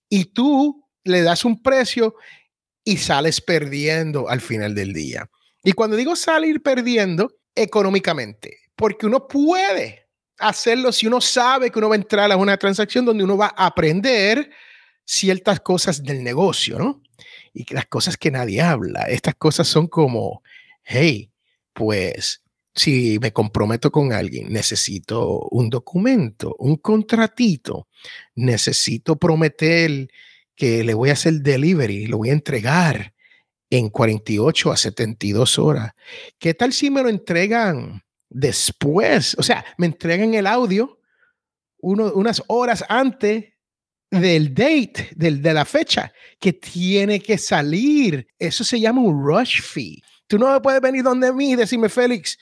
y 0.09 0.27
tú 0.27 0.85
le 1.05 1.23
das 1.23 1.45
un 1.45 1.63
precio 1.63 2.15
y 2.85 2.99
sales 2.99 3.41
perdiendo 3.41 4.29
al 4.29 4.41
final 4.41 4.75
del 4.75 4.93
día. 4.93 5.31
Y 5.63 5.73
cuando 5.73 5.97
digo 5.97 6.17
salir 6.17 6.63
perdiendo, 6.63 7.31
económicamente, 7.55 8.59
porque 8.77 9.07
uno 9.07 9.27
puede 9.27 10.09
hacerlo 10.39 10.93
si 10.93 11.07
uno 11.07 11.21
sabe 11.21 11.71
que 11.71 11.79
uno 11.79 11.89
va 11.89 11.95
a 11.95 11.99
entrar 11.99 12.31
a 12.33 12.37
una 12.37 12.57
transacción 12.57 13.05
donde 13.05 13.25
uno 13.25 13.37
va 13.37 13.53
a 13.57 13.67
aprender 13.67 14.51
ciertas 15.11 15.59
cosas 15.59 16.05
del 16.05 16.23
negocio, 16.23 16.79
¿no? 16.79 17.03
Y 17.53 17.73
las 17.75 17.87
cosas 17.87 18.17
que 18.17 18.31
nadie 18.31 18.63
habla. 18.63 19.03
Estas 19.09 19.35
cosas 19.35 19.67
son 19.67 19.89
como, 19.89 20.43
hey, 20.85 21.33
pues 21.73 22.43
si 22.73 23.19
me 23.21 23.33
comprometo 23.33 23.91
con 23.91 24.13
alguien, 24.13 24.53
necesito 24.53 25.49
un 25.51 25.69
documento, 25.69 26.55
un 26.61 26.77
contratito, 26.77 27.89
necesito 28.37 29.17
prometer 29.17 30.09
que 30.55 30.85
le 30.85 30.95
voy 30.95 31.11
a 31.11 31.15
hacer 31.15 31.41
delivery, 31.41 32.07
lo 32.07 32.19
voy 32.19 32.31
a 32.31 32.35
entregar 32.35 33.13
en 33.69 33.89
48 33.89 34.71
a 34.71 34.77
72 34.77 35.59
horas. 35.59 35.93
¿Qué 36.39 36.55
tal 36.55 36.73
si 36.73 36.89
me 36.89 37.03
lo 37.03 37.09
entregan 37.09 38.05
después? 38.29 39.35
O 39.39 39.43
sea, 39.43 39.65
me 39.77 39.87
entregan 39.87 40.35
el 40.35 40.47
audio 40.47 41.01
unas 41.83 42.43
horas 42.47 42.85
antes 42.89 43.50
del 44.11 44.53
date, 44.53 45.11
del, 45.15 45.41
de 45.41 45.55
la 45.55 45.65
fecha 45.65 46.13
que 46.39 46.53
tiene 46.53 47.21
que 47.21 47.39
salir. 47.39 48.27
Eso 48.39 48.65
se 48.65 48.81
llama 48.81 49.01
un 49.01 49.25
rush 49.25 49.63
fee. 49.63 50.03
Tú 50.27 50.39
no 50.39 50.61
puedes 50.63 50.81
venir 50.81 51.03
donde 51.03 51.33
mí 51.33 51.53
y 51.53 51.57
decirme, 51.57 51.89
Félix, 51.89 52.39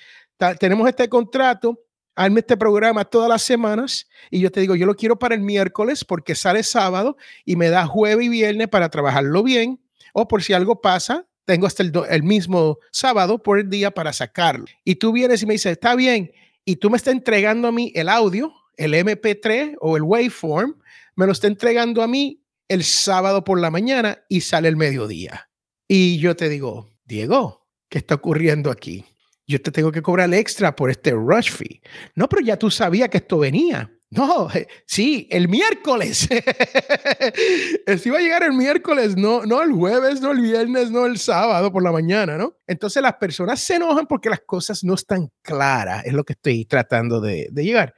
tenemos 0.59 0.89
este 0.89 1.09
contrato, 1.09 1.79
hazme 2.15 2.41
este 2.41 2.57
programa 2.57 3.05
todas 3.05 3.29
las 3.29 3.43
semanas 3.43 4.09
y 4.31 4.41
yo 4.41 4.51
te 4.51 4.61
digo, 4.61 4.75
yo 4.77 4.87
lo 4.87 4.95
quiero 4.95 5.19
para 5.19 5.35
el 5.35 5.41
miércoles 5.41 6.05
porque 6.05 6.35
sale 6.35 6.63
sábado 6.63 7.17
y 7.45 7.57
me 7.57 7.71
da 7.71 7.87
jueves 7.87 8.27
y 8.27 8.29
viernes 8.29 8.69
para 8.69 8.89
trabajarlo 8.89 9.43
bien 9.43 9.81
o 10.13 10.27
por 10.27 10.43
si 10.43 10.53
algo 10.53 10.81
pasa, 10.81 11.27
tengo 11.45 11.67
hasta 11.67 11.83
el, 11.83 11.93
el 12.11 12.23
mismo 12.23 12.79
sábado 12.91 13.43
por 13.43 13.59
el 13.59 13.71
día 13.71 13.91
para 13.91 14.13
sacarlo. 14.13 14.67
Y 14.85 14.97
tú 14.97 15.13
vienes 15.13 15.43
y 15.43 15.47
me 15.47 15.55
dices, 15.55 15.73
está 15.73 15.95
bien, 15.95 16.33
y 16.65 16.77
tú 16.77 16.91
me 16.91 16.97
estás 16.97 17.15
entregando 17.15 17.69
a 17.69 17.73
mí 17.73 17.93
el 17.95 18.09
audio, 18.09 18.53
el 18.77 18.95
MP3 18.95 19.77
o 19.81 19.97
el 19.97 20.03
waveform, 20.03 20.75
me 21.19 21.27
lo 21.27 21.33
está 21.33 21.49
entregando 21.49 22.01
a 22.01 22.07
mí 22.07 22.45
el 22.69 22.85
sábado 22.85 23.43
por 23.43 23.59
la 23.59 23.73
mañana 23.73 24.25
y 24.29 24.43
sale 24.43 24.69
el 24.69 24.77
mediodía. 24.77 25.51
Y 25.89 26.21
yo 26.21 26.37
te 26.37 26.49
digo, 26.49 26.93
Diego, 27.05 27.67
¿qué 27.89 27.99
está 27.99 28.15
ocurriendo 28.15 28.71
aquí? 28.71 29.05
Yo 29.45 29.61
te 29.61 29.73
tengo 29.73 29.91
que 29.91 30.01
cobrar 30.01 30.33
extra 30.33 30.77
por 30.77 30.91
este 30.91 31.11
rush 31.11 31.51
fee. 31.51 31.83
No, 32.15 32.29
pero 32.29 32.43
ya 32.43 32.57
tú 32.57 32.71
sabías 32.71 33.09
que 33.09 33.17
esto 33.17 33.41
venía. 33.41 33.93
No, 34.11 34.49
sí, 34.87 35.27
el 35.33 35.49
miércoles. 35.49 36.29
Esto 37.87 38.09
iba 38.09 38.19
a 38.19 38.23
llegar 38.23 38.43
el 38.45 38.55
miércoles, 38.55 39.17
no, 39.17 39.45
no 39.45 39.61
el 39.61 39.73
jueves, 39.73 40.23
no 40.23 40.31
el 40.31 40.41
viernes, 40.41 40.91
no 40.91 41.05
el 41.05 41.19
sábado 41.19 41.71
por 41.71 41.83
la 41.83 41.93
mañana, 41.93 42.39
¿no? 42.39 42.57
Entonces 42.67 43.03
las 43.03 43.15
personas 43.15 43.61
se 43.61 43.75
enojan 43.75 44.07
porque 44.07 44.31
las 44.31 44.41
cosas 44.41 44.83
no 44.83 44.95
están 44.95 45.31
claras, 45.43 46.07
es 46.07 46.15
lo 46.15 46.25
que 46.25 46.33
estoy 46.35 46.65
tratando 46.65 47.21
de 47.21 47.51
llegar. 47.55 47.95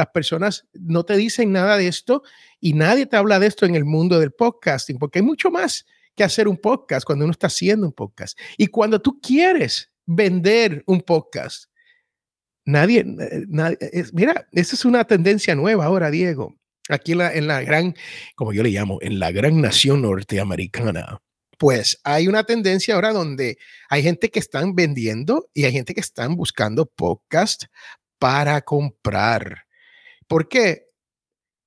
Las 0.00 0.08
personas 0.08 0.66
no 0.72 1.04
te 1.04 1.14
dicen 1.14 1.52
nada 1.52 1.76
de 1.76 1.86
esto 1.86 2.22
y 2.58 2.72
nadie 2.72 3.04
te 3.04 3.18
habla 3.18 3.38
de 3.38 3.48
esto 3.48 3.66
en 3.66 3.74
el 3.74 3.84
mundo 3.84 4.18
del 4.18 4.32
podcasting, 4.32 4.98
porque 4.98 5.18
hay 5.18 5.22
mucho 5.26 5.50
más 5.50 5.84
que 6.16 6.24
hacer 6.24 6.48
un 6.48 6.56
podcast 6.56 7.04
cuando 7.04 7.26
uno 7.26 7.32
está 7.32 7.48
haciendo 7.48 7.86
un 7.86 7.92
podcast. 7.92 8.38
Y 8.56 8.68
cuando 8.68 8.98
tú 8.98 9.20
quieres 9.20 9.92
vender 10.06 10.82
un 10.86 11.02
podcast, 11.02 11.66
nadie, 12.64 13.04
nadie 13.04 13.76
mira, 14.14 14.48
esa 14.52 14.74
es 14.74 14.86
una 14.86 15.04
tendencia 15.04 15.54
nueva 15.54 15.84
ahora, 15.84 16.10
Diego. 16.10 16.56
Aquí 16.88 17.12
en 17.12 17.18
la, 17.18 17.34
en 17.34 17.46
la 17.46 17.60
gran, 17.60 17.94
como 18.36 18.54
yo 18.54 18.62
le 18.62 18.70
llamo, 18.70 19.00
en 19.02 19.18
la 19.18 19.32
gran 19.32 19.60
nación 19.60 20.00
norteamericana, 20.00 21.20
pues 21.58 22.00
hay 22.04 22.26
una 22.26 22.44
tendencia 22.44 22.94
ahora 22.94 23.12
donde 23.12 23.58
hay 23.90 24.02
gente 24.02 24.30
que 24.30 24.38
están 24.38 24.74
vendiendo 24.74 25.50
y 25.52 25.66
hay 25.66 25.72
gente 25.72 25.92
que 25.92 26.00
están 26.00 26.36
buscando 26.36 26.86
podcast 26.86 27.64
para 28.18 28.62
comprar. 28.62 29.66
¿Por 30.30 30.48
qué? 30.48 30.86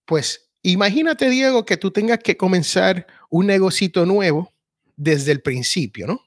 Pues 0.05 0.49
imagínate, 0.61 1.29
Diego, 1.29 1.65
que 1.65 1.75
tú 1.75 1.91
tengas 1.91 2.19
que 2.19 2.37
comenzar 2.37 3.05
un 3.29 3.47
negocito 3.47 4.05
nuevo 4.05 4.53
desde 4.95 5.33
el 5.33 5.41
principio, 5.41 6.07
¿no? 6.07 6.21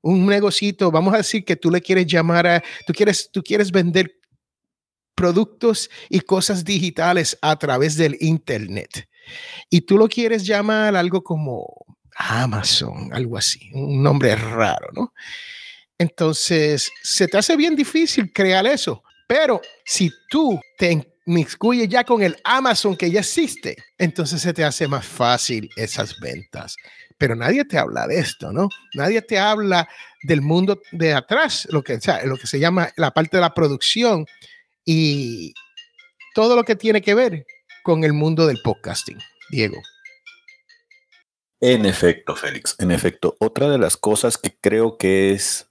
Un 0.00 0.24
negocito, 0.24 0.92
vamos 0.92 1.14
a 1.14 1.16
decir 1.16 1.44
que 1.44 1.56
tú 1.56 1.72
le 1.72 1.80
quieres 1.80 2.06
llamar 2.06 2.46
a, 2.46 2.62
tú 2.86 2.92
quieres, 2.92 3.28
tú 3.32 3.42
quieres 3.42 3.72
vender 3.72 4.20
productos 5.16 5.90
y 6.08 6.20
cosas 6.20 6.64
digitales 6.64 7.36
a 7.42 7.58
través 7.58 7.96
del 7.96 8.18
Internet. 8.20 9.08
Y 9.68 9.80
tú 9.80 9.98
lo 9.98 10.06
quieres 10.06 10.46
llamar 10.46 10.94
algo 10.94 11.24
como 11.24 11.66
Amazon, 12.14 13.12
algo 13.12 13.36
así, 13.36 13.68
un 13.72 14.00
nombre 14.00 14.36
raro, 14.36 14.90
¿no? 14.92 15.12
Entonces, 15.98 16.92
se 17.02 17.26
te 17.26 17.36
hace 17.36 17.56
bien 17.56 17.74
difícil 17.74 18.32
crear 18.32 18.64
eso. 18.64 19.02
Pero 19.26 19.60
si 19.84 20.12
tú 20.30 20.60
te 20.78 21.13
excluye 21.26 21.88
ya 21.88 22.04
con 22.04 22.22
el 22.22 22.36
Amazon 22.44 22.96
que 22.96 23.10
ya 23.10 23.20
existe, 23.20 23.76
entonces 23.98 24.42
se 24.42 24.52
te 24.52 24.64
hace 24.64 24.86
más 24.88 25.06
fácil 25.06 25.70
esas 25.76 26.18
ventas. 26.20 26.76
Pero 27.16 27.34
nadie 27.34 27.64
te 27.64 27.78
habla 27.78 28.06
de 28.06 28.18
esto, 28.18 28.52
¿no? 28.52 28.68
Nadie 28.94 29.22
te 29.22 29.38
habla 29.38 29.88
del 30.22 30.42
mundo 30.42 30.80
de 30.92 31.14
atrás, 31.14 31.66
lo 31.70 31.82
que, 31.82 31.98
lo 32.24 32.36
que 32.36 32.46
se 32.46 32.58
llama 32.58 32.90
la 32.96 33.12
parte 33.12 33.36
de 33.36 33.42
la 33.42 33.54
producción 33.54 34.26
y 34.84 35.54
todo 36.34 36.56
lo 36.56 36.64
que 36.64 36.76
tiene 36.76 37.00
que 37.00 37.14
ver 37.14 37.46
con 37.82 38.04
el 38.04 38.12
mundo 38.12 38.46
del 38.46 38.60
podcasting. 38.62 39.18
Diego. 39.50 39.80
En 41.60 41.86
efecto, 41.86 42.36
Félix, 42.36 42.76
en 42.78 42.90
efecto. 42.90 43.36
Otra 43.38 43.70
de 43.70 43.78
las 43.78 43.96
cosas 43.96 44.36
que 44.36 44.54
creo 44.60 44.98
que 44.98 45.32
es 45.32 45.70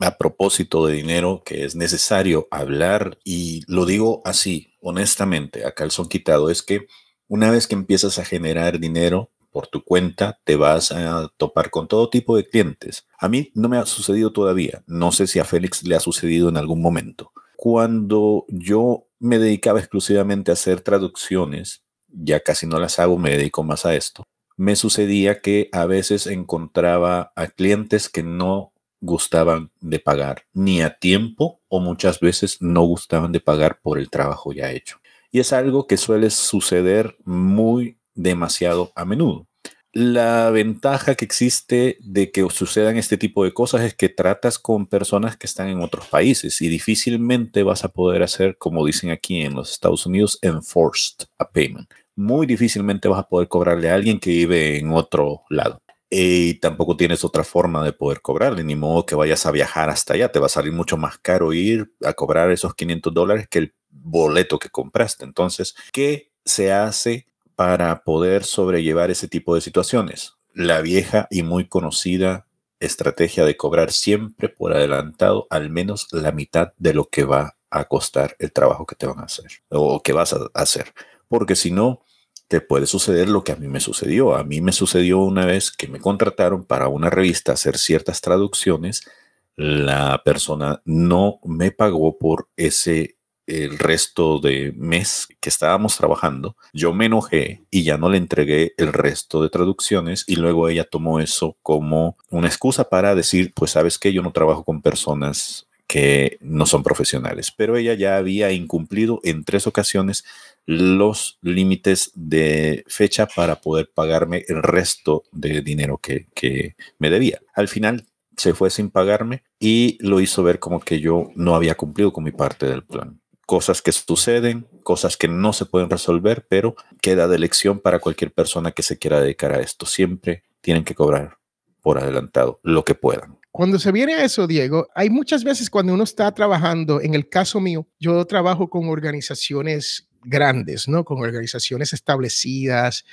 a 0.00 0.16
propósito 0.16 0.86
de 0.86 0.94
dinero 0.94 1.42
que 1.44 1.64
es 1.64 1.76
necesario 1.76 2.48
hablar, 2.50 3.18
y 3.24 3.62
lo 3.66 3.84
digo 3.84 4.22
así, 4.24 4.69
honestamente, 4.80 5.64
a 5.64 5.72
calzón 5.72 6.08
quitado, 6.08 6.50
es 6.50 6.62
que 6.62 6.86
una 7.28 7.50
vez 7.50 7.66
que 7.66 7.74
empiezas 7.74 8.18
a 8.18 8.24
generar 8.24 8.80
dinero 8.80 9.30
por 9.50 9.66
tu 9.66 9.82
cuenta, 9.84 10.38
te 10.44 10.56
vas 10.56 10.92
a 10.92 11.28
topar 11.36 11.70
con 11.70 11.88
todo 11.88 12.08
tipo 12.08 12.36
de 12.36 12.48
clientes. 12.48 13.06
A 13.18 13.28
mí 13.28 13.50
no 13.54 13.68
me 13.68 13.78
ha 13.78 13.86
sucedido 13.86 14.32
todavía, 14.32 14.82
no 14.86 15.12
sé 15.12 15.26
si 15.26 15.38
a 15.38 15.44
Félix 15.44 15.82
le 15.82 15.96
ha 15.96 16.00
sucedido 16.00 16.48
en 16.48 16.56
algún 16.56 16.80
momento. 16.80 17.32
Cuando 17.56 18.46
yo 18.48 19.06
me 19.18 19.38
dedicaba 19.38 19.80
exclusivamente 19.80 20.50
a 20.50 20.54
hacer 20.54 20.80
traducciones, 20.80 21.82
ya 22.08 22.40
casi 22.40 22.66
no 22.66 22.78
las 22.78 22.98
hago, 22.98 23.18
me 23.18 23.30
dedico 23.30 23.62
más 23.62 23.84
a 23.86 23.94
esto, 23.94 24.24
me 24.56 24.76
sucedía 24.76 25.40
que 25.40 25.68
a 25.72 25.86
veces 25.86 26.26
encontraba 26.26 27.32
a 27.34 27.48
clientes 27.48 28.08
que 28.08 28.22
no 28.22 28.72
gustaban 29.00 29.70
de 29.80 29.98
pagar 29.98 30.44
ni 30.52 30.82
a 30.82 30.98
tiempo 30.98 31.60
o 31.68 31.80
muchas 31.80 32.20
veces 32.20 32.58
no 32.60 32.82
gustaban 32.82 33.32
de 33.32 33.40
pagar 33.40 33.80
por 33.80 33.98
el 33.98 34.10
trabajo 34.10 34.52
ya 34.52 34.70
hecho. 34.70 34.98
Y 35.32 35.40
es 35.40 35.52
algo 35.52 35.86
que 35.86 35.96
suele 35.96 36.30
suceder 36.30 37.16
muy 37.24 37.98
demasiado 38.14 38.92
a 38.94 39.04
menudo. 39.04 39.46
La 39.92 40.50
ventaja 40.50 41.16
que 41.16 41.24
existe 41.24 41.98
de 42.00 42.30
que 42.30 42.48
sucedan 42.50 42.96
este 42.96 43.16
tipo 43.16 43.42
de 43.42 43.52
cosas 43.52 43.82
es 43.82 43.94
que 43.94 44.08
tratas 44.08 44.58
con 44.58 44.86
personas 44.86 45.36
que 45.36 45.48
están 45.48 45.68
en 45.68 45.82
otros 45.82 46.06
países 46.06 46.62
y 46.62 46.68
difícilmente 46.68 47.64
vas 47.64 47.84
a 47.84 47.88
poder 47.88 48.22
hacer, 48.22 48.56
como 48.56 48.86
dicen 48.86 49.10
aquí 49.10 49.40
en 49.42 49.54
los 49.54 49.72
Estados 49.72 50.06
Unidos, 50.06 50.38
enforced 50.42 51.26
a 51.38 51.50
payment. 51.50 51.90
Muy 52.14 52.46
difícilmente 52.46 53.08
vas 53.08 53.20
a 53.20 53.28
poder 53.28 53.48
cobrarle 53.48 53.90
a 53.90 53.94
alguien 53.94 54.20
que 54.20 54.30
vive 54.30 54.78
en 54.78 54.92
otro 54.92 55.42
lado 55.48 55.80
y 56.10 56.54
tampoco 56.54 56.96
tienes 56.96 57.24
otra 57.24 57.44
forma 57.44 57.84
de 57.84 57.92
poder 57.92 58.20
cobrarle, 58.20 58.64
ni 58.64 58.74
modo 58.74 59.06
que 59.06 59.14
vayas 59.14 59.46
a 59.46 59.52
viajar 59.52 59.88
hasta 59.88 60.14
allá. 60.14 60.32
Te 60.32 60.40
va 60.40 60.46
a 60.46 60.50
salir 60.50 60.72
mucho 60.72 60.96
más 60.96 61.18
caro 61.18 61.52
ir 61.52 61.92
a 62.04 62.12
cobrar 62.12 62.50
esos 62.50 62.74
500 62.74 63.14
dólares 63.14 63.46
que 63.48 63.60
el 63.60 63.74
boleto 63.88 64.58
que 64.58 64.70
compraste. 64.70 65.24
Entonces, 65.24 65.76
¿qué 65.92 66.32
se 66.44 66.72
hace 66.72 67.26
para 67.54 68.02
poder 68.02 68.42
sobrellevar 68.42 69.10
ese 69.12 69.28
tipo 69.28 69.54
de 69.54 69.60
situaciones? 69.60 70.34
La 70.52 70.80
vieja 70.80 71.28
y 71.30 71.44
muy 71.44 71.68
conocida 71.68 72.46
estrategia 72.80 73.44
de 73.44 73.56
cobrar 73.56 73.92
siempre 73.92 74.48
por 74.48 74.72
adelantado 74.72 75.46
al 75.50 75.70
menos 75.70 76.08
la 76.12 76.32
mitad 76.32 76.72
de 76.78 76.94
lo 76.94 77.04
que 77.08 77.24
va 77.24 77.56
a 77.70 77.84
costar 77.84 78.34
el 78.38 78.52
trabajo 78.52 78.86
que 78.86 78.96
te 78.96 79.06
van 79.06 79.20
a 79.20 79.24
hacer 79.24 79.62
o 79.68 80.02
que 80.02 80.12
vas 80.12 80.32
a 80.32 80.38
hacer. 80.54 80.92
Porque 81.28 81.54
si 81.54 81.70
no, 81.70 82.02
te 82.50 82.60
puede 82.60 82.86
suceder 82.86 83.28
lo 83.28 83.44
que 83.44 83.52
a 83.52 83.56
mí 83.56 83.68
me 83.68 83.78
sucedió. 83.78 84.34
A 84.34 84.42
mí 84.42 84.60
me 84.60 84.72
sucedió 84.72 85.20
una 85.20 85.46
vez 85.46 85.70
que 85.70 85.86
me 85.86 86.00
contrataron 86.00 86.64
para 86.64 86.88
una 86.88 87.08
revista 87.08 87.52
hacer 87.52 87.78
ciertas 87.78 88.20
traducciones. 88.20 89.08
La 89.54 90.20
persona 90.24 90.82
no 90.84 91.38
me 91.44 91.70
pagó 91.70 92.18
por 92.18 92.48
ese 92.56 93.18
el 93.46 93.78
resto 93.78 94.40
de 94.40 94.72
mes 94.76 95.28
que 95.40 95.48
estábamos 95.48 95.96
trabajando, 95.96 96.56
yo 96.72 96.92
me 96.92 97.06
enojé 97.06 97.64
y 97.68 97.82
ya 97.82 97.96
no 97.98 98.08
le 98.08 98.16
entregué 98.16 98.74
el 98.76 98.92
resto 98.92 99.42
de 99.42 99.48
traducciones 99.48 100.24
y 100.28 100.36
luego 100.36 100.68
ella 100.68 100.84
tomó 100.84 101.18
eso 101.18 101.56
como 101.62 102.16
una 102.30 102.46
excusa 102.46 102.88
para 102.88 103.16
decir, 103.16 103.52
pues 103.54 103.72
sabes 103.72 103.98
que 103.98 104.12
yo 104.12 104.22
no 104.22 104.30
trabajo 104.30 104.62
con 104.62 104.82
personas 104.82 105.66
que 105.90 106.38
no 106.40 106.66
son 106.66 106.84
profesionales, 106.84 107.50
pero 107.50 107.76
ella 107.76 107.94
ya 107.94 108.16
había 108.16 108.52
incumplido 108.52 109.18
en 109.24 109.42
tres 109.42 109.66
ocasiones 109.66 110.24
los 110.66 111.38
límites 111.42 112.12
de 112.14 112.84
fecha 112.86 113.26
para 113.26 113.60
poder 113.60 113.90
pagarme 113.92 114.44
el 114.48 114.62
resto 114.62 115.24
de 115.32 115.62
dinero 115.62 115.98
que, 115.98 116.26
que 116.34 116.76
me 116.98 117.10
debía. 117.10 117.40
Al 117.54 117.68
final 117.68 118.06
se 118.36 118.54
fue 118.54 118.70
sin 118.70 118.90
pagarme 118.90 119.42
y 119.58 119.98
lo 120.00 120.20
hizo 120.20 120.42
ver 120.42 120.58
como 120.58 120.80
que 120.80 121.00
yo 121.00 121.30
no 121.34 121.54
había 121.54 121.76
cumplido 121.76 122.12
con 122.12 122.24
mi 122.24 122.32
parte 122.32 122.66
del 122.66 122.84
plan 122.84 123.20
cosas 123.50 123.82
que 123.82 123.90
suceden, 123.90 124.68
cosas 124.84 125.16
que 125.16 125.26
no 125.26 125.52
se 125.52 125.66
pueden 125.66 125.90
resolver, 125.90 126.46
pero 126.48 126.76
queda 127.02 127.26
de 127.26 127.36
lección 127.36 127.80
para 127.80 127.98
cualquier 127.98 128.32
persona 128.32 128.70
que 128.70 128.84
se 128.84 128.96
quiera 128.96 129.20
dedicar 129.20 129.52
a 129.52 129.58
esto. 129.58 129.86
Siempre 129.86 130.44
tienen 130.60 130.84
que 130.84 130.94
cobrar 130.94 131.36
por 131.82 131.98
adelantado 131.98 132.60
lo 132.62 132.84
que 132.84 132.94
puedan. 132.94 133.40
Cuando 133.50 133.80
se 133.80 133.90
viene 133.90 134.14
a 134.14 134.22
eso, 134.22 134.46
Diego, 134.46 134.86
hay 134.94 135.10
muchas 135.10 135.42
veces 135.42 135.68
cuando 135.68 135.92
uno 135.92 136.04
está 136.04 136.32
trabajando, 136.32 137.00
en 137.00 137.14
el 137.14 137.28
caso 137.28 137.58
mío, 137.58 137.88
yo 137.98 138.24
trabajo 138.24 138.70
con 138.70 138.88
organizaciones 138.88 140.08
grandes, 140.22 140.88
¿no? 140.88 141.04
Con 141.04 141.20
organizaciones 141.20 141.92
establecidas 141.92 143.04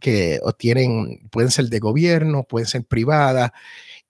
que 0.00 0.40
tienen, 0.58 1.28
pueden 1.30 1.50
ser 1.50 1.66
de 1.66 1.78
gobierno, 1.78 2.44
pueden 2.44 2.66
ser 2.66 2.84
privadas, 2.84 3.52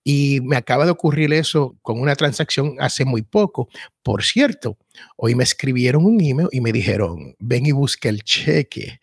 y 0.04 0.40
me 0.42 0.56
acaba 0.56 0.84
de 0.84 0.90
ocurrir 0.90 1.32
eso 1.32 1.76
con 1.80 1.98
una 1.98 2.14
transacción 2.14 2.76
hace 2.78 3.06
muy 3.06 3.22
poco. 3.22 3.68
Por 4.02 4.22
cierto, 4.22 4.76
hoy 5.16 5.34
me 5.34 5.44
escribieron 5.44 6.04
un 6.04 6.20
email 6.20 6.48
y 6.52 6.60
me 6.60 6.72
dijeron, 6.72 7.34
ven 7.38 7.64
y 7.64 7.72
busca 7.72 8.10
el 8.10 8.22
cheque. 8.22 9.00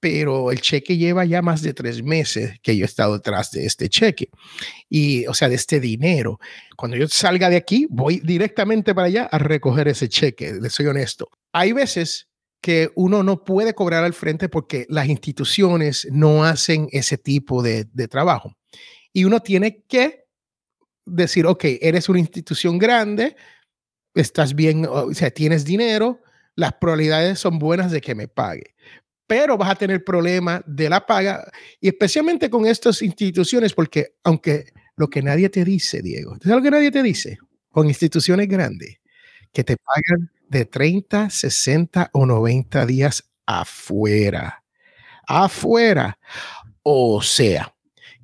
Pero 0.00 0.50
el 0.50 0.62
cheque 0.62 0.96
lleva 0.96 1.26
ya 1.26 1.42
más 1.42 1.60
de 1.60 1.74
tres 1.74 2.02
meses 2.02 2.58
que 2.62 2.74
yo 2.74 2.84
he 2.84 2.86
estado 2.86 3.12
detrás 3.12 3.50
de 3.50 3.66
este 3.66 3.90
cheque. 3.90 4.30
Y, 4.88 5.26
o 5.26 5.34
sea, 5.34 5.50
de 5.50 5.56
este 5.56 5.78
dinero. 5.78 6.40
Cuando 6.74 6.96
yo 6.96 7.06
salga 7.06 7.50
de 7.50 7.56
aquí, 7.56 7.86
voy 7.90 8.18
directamente 8.20 8.94
para 8.94 9.08
allá 9.08 9.24
a 9.24 9.36
recoger 9.36 9.88
ese 9.88 10.08
cheque. 10.08 10.54
Le 10.54 10.70
soy 10.70 10.86
honesto. 10.86 11.28
Hay 11.52 11.74
veces 11.74 12.29
que 12.60 12.90
uno 12.94 13.22
no 13.22 13.44
puede 13.44 13.74
cobrar 13.74 14.04
al 14.04 14.12
frente 14.12 14.48
porque 14.48 14.86
las 14.88 15.08
instituciones 15.08 16.06
no 16.10 16.44
hacen 16.44 16.88
ese 16.92 17.16
tipo 17.16 17.62
de, 17.62 17.84
trabajo. 18.08 18.56
Y 19.12 19.24
uno 19.24 19.40
tiene 19.40 19.82
que 19.88 20.24
decir, 21.06 21.46
ok, 21.46 21.64
eres 21.80 22.08
una 22.08 22.20
institución 22.20 22.78
grande, 22.78 23.36
estás 24.14 24.54
bien, 24.54 24.86
o 24.88 25.12
sea, 25.14 25.30
tienes 25.30 25.64
dinero, 25.64 26.20
las 26.54 26.74
probabilidades 26.74 27.38
son 27.38 27.58
buenas 27.58 27.90
de 27.90 28.00
que 28.00 28.14
me 28.14 28.28
pague. 28.28 28.74
Pero 29.26 29.56
vas 29.56 29.70
a 29.70 29.76
tener 29.76 30.04
problema 30.04 30.62
de 30.66 30.88
la 30.88 31.06
paga, 31.06 31.50
y 31.80 31.88
especialmente 31.88 32.50
con 32.50 32.66
estas 32.66 33.00
instituciones, 33.02 33.72
porque 33.72 34.16
aunque 34.24 34.66
lo 34.96 35.08
que 35.08 35.22
nadie 35.22 35.48
te 35.48 35.64
dice, 35.64 36.02
Diego, 36.02 36.36
¿sabes 36.42 36.56
lo 36.56 36.62
que 36.62 36.70
nadie 36.70 36.90
te 36.90 37.02
dice? 37.02 37.38
Con 37.70 37.88
instituciones 37.88 38.48
grandes, 38.48 38.98
que 39.52 39.64
te 39.64 39.76
pagan 39.76 40.30
de 40.50 40.66
30, 40.66 41.30
60 41.30 42.10
o 42.12 42.26
90 42.26 42.84
días 42.84 43.30
afuera. 43.46 44.62
Afuera. 45.26 46.18
O 46.82 47.22
sea, 47.22 47.74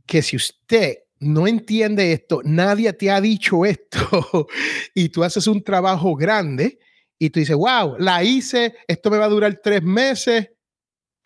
que 0.04 0.23
si 0.23 0.37
usted 0.37 0.99
no 1.21 1.47
entiende 1.47 2.12
esto, 2.12 2.40
nadie 2.45 2.92
te 2.92 3.11
ha 3.11 3.21
dicho 3.21 3.64
esto 3.64 4.49
y 4.95 5.09
tú 5.09 5.25
haces 5.25 5.47
un 5.47 5.62
trabajo 5.62 6.14
grande 6.16 6.78
y 7.18 7.30
tú 7.30 7.40
dices, 7.40 7.56
wow, 7.56 7.97
la 7.99 8.23
hice, 8.23 8.75
esto 8.87 9.11
me 9.11 9.18
va 9.18 9.26
a 9.26 9.30
durar 9.30 9.61
tres 9.62 9.83
meses 9.83 10.50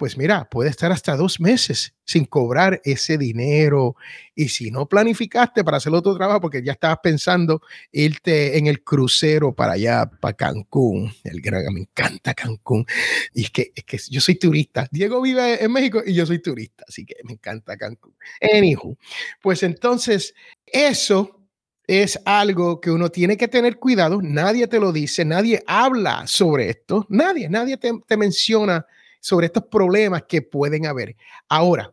pues 0.01 0.17
mira, 0.17 0.49
puede 0.49 0.71
estar 0.71 0.91
hasta 0.93 1.15
dos 1.15 1.41
meses 1.41 1.93
sin 2.05 2.25
cobrar 2.25 2.81
ese 2.85 3.19
dinero. 3.19 3.97
Y 4.35 4.49
si 4.49 4.71
no 4.71 4.89
planificaste 4.89 5.63
para 5.63 5.77
hacer 5.77 5.93
otro 5.93 6.17
trabajo, 6.17 6.41
porque 6.41 6.63
ya 6.63 6.73
estabas 6.73 7.01
pensando 7.03 7.61
irte 7.93 8.57
en 8.57 8.67
el 8.67 8.83
crucero 8.83 9.55
para 9.55 9.73
allá, 9.73 10.07
para 10.07 10.35
Cancún, 10.35 11.13
el 11.23 11.43
gran, 11.43 11.71
me 11.75 11.81
encanta 11.81 12.33
Cancún. 12.33 12.87
Y 13.35 13.43
es 13.43 13.51
que, 13.51 13.73
es 13.75 13.85
que 13.85 13.99
yo 14.09 14.23
soy 14.23 14.37
turista. 14.37 14.89
Diego 14.91 15.21
vive 15.21 15.63
en 15.63 15.71
México 15.71 16.03
y 16.07 16.15
yo 16.15 16.25
soy 16.25 16.39
turista, 16.39 16.83
así 16.89 17.05
que 17.05 17.17
me 17.25 17.35
encanta 17.35 17.77
Cancún. 17.77 18.15
Anywho, 18.41 18.97
pues 19.43 19.63
entonces, 19.63 20.33
eso 20.65 21.47
es 21.87 22.19
algo 22.25 22.81
que 22.81 22.91
uno 22.91 23.11
tiene 23.11 23.37
que 23.37 23.49
tener 23.49 23.77
cuidado. 23.77 24.23
Nadie 24.23 24.67
te 24.67 24.81
lo 24.81 24.93
dice, 24.93 25.27
nadie 25.27 25.63
habla 25.67 26.27
sobre 26.27 26.71
esto, 26.71 27.05
nadie, 27.11 27.51
nadie 27.51 27.77
te, 27.77 27.93
te 28.07 28.17
menciona 28.17 28.87
sobre 29.21 29.47
estos 29.47 29.65
problemas 29.65 30.25
que 30.25 30.43
pueden 30.43 30.87
haber. 30.87 31.17
Ahora, 31.49 31.93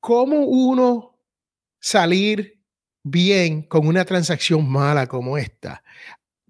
¿cómo 0.00 0.40
uno 0.44 1.18
salir 1.80 2.60
bien 3.02 3.62
con 3.62 3.86
una 3.86 4.04
transacción 4.04 4.68
mala 4.68 5.06
como 5.06 5.38
esta? 5.38 5.82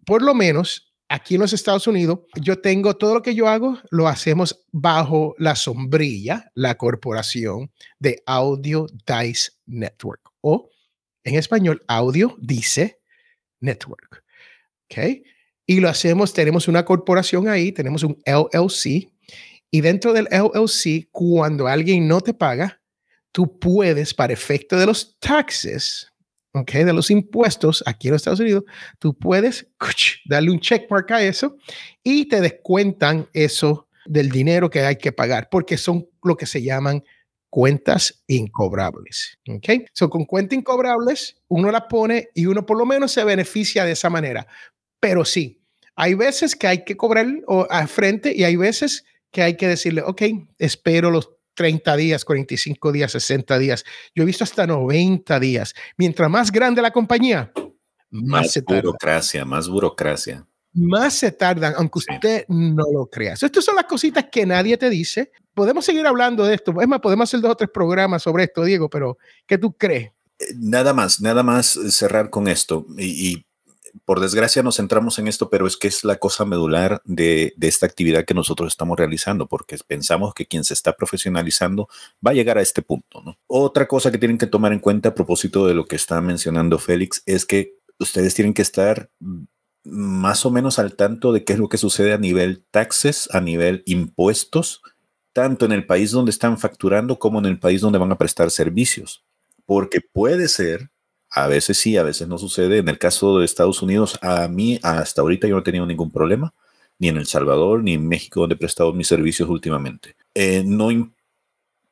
Por 0.07 0.23
lo 0.23 0.35
menos 0.35 0.95
aquí 1.09 1.35
en 1.35 1.43
los 1.43 1.53
Estados 1.53 1.87
Unidos, 1.87 2.21
yo 2.35 2.61
tengo 2.61 2.97
todo 2.97 3.15
lo 3.15 3.23
que 3.23 3.35
yo 3.35 3.49
hago, 3.49 3.79
lo 3.91 4.09
hacemos 4.09 4.65
bajo 4.73 5.35
la 5.39 5.55
sombrilla, 5.55 6.51
la 6.55 6.77
corporación 6.77 7.71
de 7.99 8.23
Audio 8.27 8.87
Dice 9.07 9.53
Network 9.67 10.31
o 10.41 10.71
en 11.23 11.37
español, 11.37 11.83
Audio 11.89 12.37
Dice 12.39 13.01
Network. 13.61 14.25
¿Ok? 14.85 15.23
Y 15.67 15.81
lo 15.81 15.89
hacemos, 15.89 16.35
tenemos 16.35 16.69
una 16.69 16.85
corporación 16.85 17.49
ahí, 17.49 17.73
tenemos 17.73 18.03
un 18.03 18.19
LLC, 18.27 19.11
y 19.75 19.81
dentro 19.81 20.13
del 20.13 20.29
LLC, 20.31 21.09
cuando 21.11 21.67
alguien 21.67 22.07
no 22.07 22.21
te 22.21 22.33
paga, 22.33 22.81
tú 23.33 23.59
puedes, 23.59 24.15
para 24.15 24.33
efecto 24.33 24.79
de 24.79 24.87
los 24.87 25.19
taxes, 25.19 26.13
¿ok? 26.53 26.71
De 26.71 26.93
los 26.93 27.11
impuestos 27.11 27.83
aquí 27.85 28.07
en 28.07 28.13
los 28.13 28.21
Estados 28.21 28.39
Unidos, 28.39 28.63
tú 29.01 29.19
puedes 29.19 29.67
darle 30.27 30.53
un 30.53 30.61
checkmark 30.61 31.11
a 31.11 31.25
eso 31.25 31.57
y 32.05 32.29
te 32.29 32.41
descuentan 32.41 33.29
eso 33.33 33.89
del 34.07 34.31
dinero 34.31 34.71
que 34.71 34.79
hay 34.79 34.95
que 34.95 35.11
pagar, 35.11 35.49
porque 35.51 35.77
son 35.77 36.09
lo 36.23 36.37
que 36.37 36.47
se 36.47 36.63
llaman 36.63 37.03
cuentas 37.51 38.23
incobrables. 38.29 39.41
¿Ok? 39.49 39.89
So, 39.93 40.09
con 40.09 40.25
cuentas 40.25 40.57
incobrables, 40.57 41.43
uno 41.49 41.73
la 41.73 41.89
pone 41.89 42.29
y 42.33 42.47
uno 42.47 42.65
por 42.65 42.79
lo 42.79 42.87
menos 42.87 43.11
se 43.11 43.25
beneficia 43.25 43.85
de 43.85 43.91
esa 43.91 44.09
manera. 44.09 44.47
Pero 45.01 45.25
sí, 45.25 45.65
hay 45.97 46.15
veces 46.15 46.55
que 46.55 46.69
hay 46.69 46.85
que 46.85 46.97
cobrar 46.97 47.27
a 47.71 47.89
frente 47.89 48.33
y 48.33 48.45
hay 48.45 48.55
veces 48.55 49.05
que 49.35 49.43
hay 49.43 49.57
que 49.57 49.67
decirle, 49.67 50.01
ok, 50.01 50.23
espero 50.59 51.11
los 51.11 51.29
30 51.55 51.97
días, 51.97 52.25
45 52.25 52.93
días, 52.93 53.13
60 53.13 53.59
días. 53.59 53.85
Yo 54.15 54.23
he 54.23 54.27
visto 54.27 54.45
hasta 54.45 54.65
90 54.65 55.41
días. 55.41 55.75
Mientras 55.99 56.31
más 56.31 56.53
grande 56.53 56.81
la 56.81 56.93
compañía, 56.93 57.53
más, 58.11 58.53
se 58.53 58.63
tarda. 58.63 58.81
burocracia, 58.81 59.45
más 59.45 59.69
burocracia. 59.69 60.47
Más 60.73 61.15
se 61.15 61.33
tardan, 61.33 61.75
aunque 61.77 61.99
usted 61.99 62.45
no 62.49 62.85
lo 62.93 63.07
crea. 63.07 63.35
Estas 63.35 63.65
son 63.65 63.75
las 63.75 63.87
cositas 63.87 64.27
que 64.31 64.47
nadie 64.47 64.77
te 64.77 64.89
dice. 64.89 65.33
Podemos 65.53 65.85
seguir 65.85 66.07
hablando 66.07 66.45
de 66.45 66.55
esto. 66.55 66.73
Es 66.81 66.87
más, 66.87 67.01
podemos 67.01 67.29
hacer 67.29 67.41
dos 67.41 67.51
o 67.51 67.57
tres 67.57 67.71
programas 67.75 68.23
sobre 68.23 68.45
esto, 68.45 68.63
Diego, 68.63 68.89
pero 68.89 69.19
¿qué 69.47 69.59
tú 69.59 69.73
crees? 69.77 70.13
Eh, 70.39 70.45
nada 70.57 70.95
más, 70.95 71.21
nada 71.21 71.43
más 71.43 71.79
cerrar 71.91 72.31
con 72.31 72.47
esto. 72.47 72.87
Y, 72.99 73.33
y 73.33 73.47
por 74.05 74.21
desgracia 74.21 74.63
nos 74.63 74.77
centramos 74.77 75.19
en 75.19 75.29
esto, 75.29 75.51
pero 75.51 75.67
es 75.67 75.77
que 75.77 75.89
es 75.89 76.05
la 76.05 76.17
cosa 76.17 76.45
medular 76.45 77.01
de, 77.05 77.55
esta 77.61 77.87
actividad 77.87 78.25
que 78.25 78.35
nosotros 78.35 78.73
estamos 78.73 78.99
realizando, 78.99 79.47
porque 79.47 79.77
pensamos 79.87 80.35
que 80.35 80.47
quien 80.47 80.65
se 80.65 80.75
está 80.75 80.97
profesionalizando 80.97 81.89
va 82.27 82.33
a 82.33 82.35
llegar 82.35 82.59
a 82.59 82.63
este 82.63 82.83
punto. 82.83 83.23
Otra 83.47 83.87
cosa 83.87 84.11
que 84.11 84.19
tienen 84.19 84.39
que 84.39 84.47
tomar 84.47 84.73
en 84.73 84.81
cuenta 84.81 85.11
a 85.11 85.15
propósito 85.15 85.67
de 85.67 85.75
lo 85.75 85.87
que 85.87 85.97
está 85.97 86.21
mencionando 86.21 86.79
Félix 86.79 87.23
es 87.27 87.47
que 87.47 87.79
ustedes 87.99 88.35
tienen 88.35 88.55
que 88.55 88.63
estar 88.63 89.11
más 89.85 90.47
o 90.47 90.51
menos 90.51 90.79
al 90.79 90.97
tanto 90.97 91.33
de 91.33 91.45
qué 91.45 91.53
es 91.53 91.59
lo 91.59 91.69
que 91.69 91.79
sucede 91.79 92.13
a 92.13 92.19
nivel 92.19 92.65
taxes, 92.71 93.29
a 93.33 93.41
nivel 93.41 93.83
impuestos, 93.87 94.83
tanto 95.33 95.67
en 95.67 95.73
el 95.73 95.87
país 95.87 96.11
donde 96.11 96.31
están 96.31 96.59
facturando 96.59 97.19
como 97.19 97.39
en 97.39 97.47
el 97.47 97.59
país 97.59 97.81
donde 97.81 97.99
van 97.99 98.13
a 98.13 98.19
prestar 98.19 98.51
servicios. 98.51 99.25
Porque 99.67 100.01
puede 100.01 100.49
ser 100.49 100.91
a 101.35 101.49
veces 101.49 101.79
sí, 101.79 101.97
a 101.97 102.05
veces 102.05 102.29
no 102.29 102.39
sucede. 102.39 102.79
En 102.79 102.89
el 102.89 102.97
caso 102.97 103.39
de 103.39 103.45
Estados 103.45 103.83
Unidos, 103.83 104.19
a 104.23 104.47
mí 104.47 104.79
hasta 104.83 105.21
ahorita 105.21 105.49
yo 105.49 105.55
no 105.55 105.61
he 105.61 105.65
tenido 105.65 105.85
ningún 105.85 106.13
problema, 106.13 106.55
ni 107.01 107.09
en 107.09 107.17
El 107.17 107.27
Salvador, 107.27 107.83
ni 107.83 107.95
en 107.95 108.07
México, 108.07 108.41
donde 108.41 108.55
he 108.55 108.59
prestado 108.59 108.93
mis 108.93 109.09
servicios 109.09 109.49
últimamente. 109.49 110.15
Eh, 110.33 110.63
no, 110.65 110.91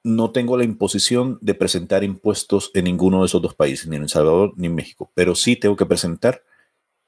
no 0.04 0.30
tengo 0.30 0.56
la 0.56 0.62
imposición 0.62 1.38
de 1.40 1.54
presentar 1.54 2.04
impuestos 2.04 2.70
en 2.72 2.84
ninguno 2.84 3.20
de 3.20 3.26
esos 3.26 3.42
dos 3.42 3.54
países, 3.54 3.88
ni 3.88 3.96
en 3.96 4.02
El 4.02 4.08
Salvador 4.08 4.52
ni 4.56 4.68
en 4.68 4.76
México, 4.76 5.10
pero 5.12 5.34
sí 5.34 5.56
tengo 5.56 5.74
que 5.74 5.86
presentar 5.86 6.44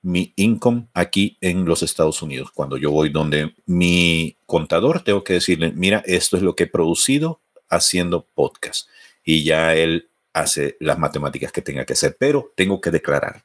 mi 0.03 0.33
income 0.35 0.89
aquí 0.93 1.39
en 1.41 1.65
los 1.65 1.85
Estados 1.85 2.21
Unidos. 2.21 2.51
Cuando 2.53 2.77
yo 2.77 2.91
voy 2.91 3.11
donde 3.11 3.55
mi 3.65 4.37
contador, 4.45 5.05
tengo 5.05 5.23
que 5.23 5.35
decirle, 5.35 5.73
mira, 5.73 6.03
esto 6.05 6.37
es 6.37 6.43
lo 6.43 6.57
que 6.57 6.65
he 6.65 6.67
producido 6.67 7.41
haciendo 7.69 8.27
podcast. 8.35 8.89
Y 9.25 9.45
ya 9.45 9.75
él 9.77 10.11
hace 10.35 10.77
las 10.81 10.99
matemáticas 10.99 11.53
que 11.53 11.63
tenga 11.63 11.87
que 11.87 11.95
hacer, 11.95 12.17
pero 12.19 12.53
tengo 12.55 12.81
que 12.81 12.91
declarar. 12.91 13.45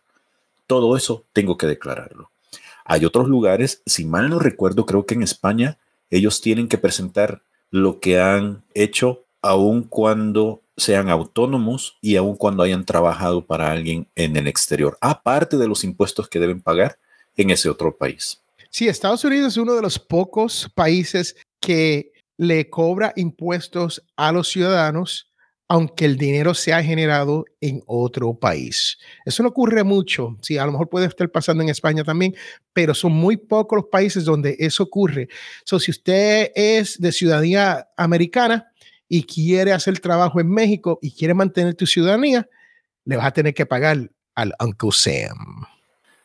Todo 0.68 0.98
eso 0.98 1.24
tengo 1.32 1.58
que 1.58 1.68
declararlo. 1.68 2.30
Hay 2.84 3.06
otros 3.06 3.30
lugares, 3.30 3.82
si 3.86 4.04
mal 4.04 4.30
no 4.30 4.40
recuerdo, 4.40 4.86
creo 4.86 5.06
que 5.06 5.14
en 5.14 5.24
España 5.24 5.78
ellos 6.10 6.42
tienen 6.42 6.68
que 6.68 6.80
presentar 6.80 7.44
lo 7.72 8.00
que 8.00 8.20
han 8.20 8.64
hecho 8.74 9.24
aun 9.42 9.84
cuando 9.84 10.62
sean 10.76 11.10
autónomos 11.10 11.98
y 12.02 12.16
aun 12.16 12.36
cuando 12.36 12.64
hayan 12.64 12.86
trabajado 12.86 13.46
para 13.46 13.72
alguien 13.72 14.08
en 14.16 14.36
el 14.38 14.48
exterior, 14.48 14.98
aparte 15.02 15.58
de 15.58 15.68
los 15.68 15.84
impuestos 15.84 16.28
que 16.28 16.40
deben 16.40 16.62
pagar 16.62 16.98
en 17.38 17.52
ese 17.52 17.70
otro 17.70 17.96
país. 17.96 18.42
Sí, 18.70 18.88
Estados 18.88 19.24
Unidos 19.24 19.54
es 19.54 19.58
uno 19.58 19.74
de 19.74 19.82
los 19.82 20.00
pocos 20.00 20.70
países 20.74 21.36
que 21.60 22.12
le 22.38 22.70
cobra 22.70 23.14
impuestos 23.16 24.04
a 24.16 24.32
los 24.32 24.48
ciudadanos 24.48 25.29
aunque 25.70 26.04
el 26.04 26.18
dinero 26.18 26.54
sea 26.54 26.84
generado 26.84 27.46
en 27.62 27.82
otro 27.86 28.34
país. 28.34 28.98
Eso 29.24 29.44
no 29.44 29.50
ocurre 29.50 29.86
mucho, 29.86 30.36
sí, 30.42 30.58
a 30.58 30.66
lo 30.66 30.74
mejor 30.74 30.90
puede 30.90 31.06
estar 31.06 31.32
pasando 31.32 31.64
en 31.64 31.70
España 31.70 32.04
también, 32.04 32.36
pero 32.74 32.94
son 32.94 33.14
muy 33.14 33.38
pocos 33.38 33.78
los 33.78 33.86
países 33.86 34.26
donde 34.26 34.58
eso 34.60 34.84
ocurre. 34.84 35.30
So, 35.64 35.80
si 35.80 35.92
usted 35.92 36.52
es 36.54 37.00
de 37.00 37.14
ciudadanía 37.14 37.88
americana, 37.96 38.70
y 39.10 39.24
quiere 39.24 39.74
hacer 39.74 40.00
trabajo 40.00 40.40
en 40.40 40.50
México 40.50 41.00
y 41.02 41.12
quiere 41.12 41.34
mantener 41.34 41.74
tu 41.74 41.88
ciudadanía, 41.88 42.48
le 43.04 43.18
vas 43.18 43.26
a 43.26 43.32
tener 43.32 43.54
que 43.56 43.66
pagar 43.66 44.12
al 44.36 44.54
Uncle 44.64 44.92
Sam. 44.94 45.66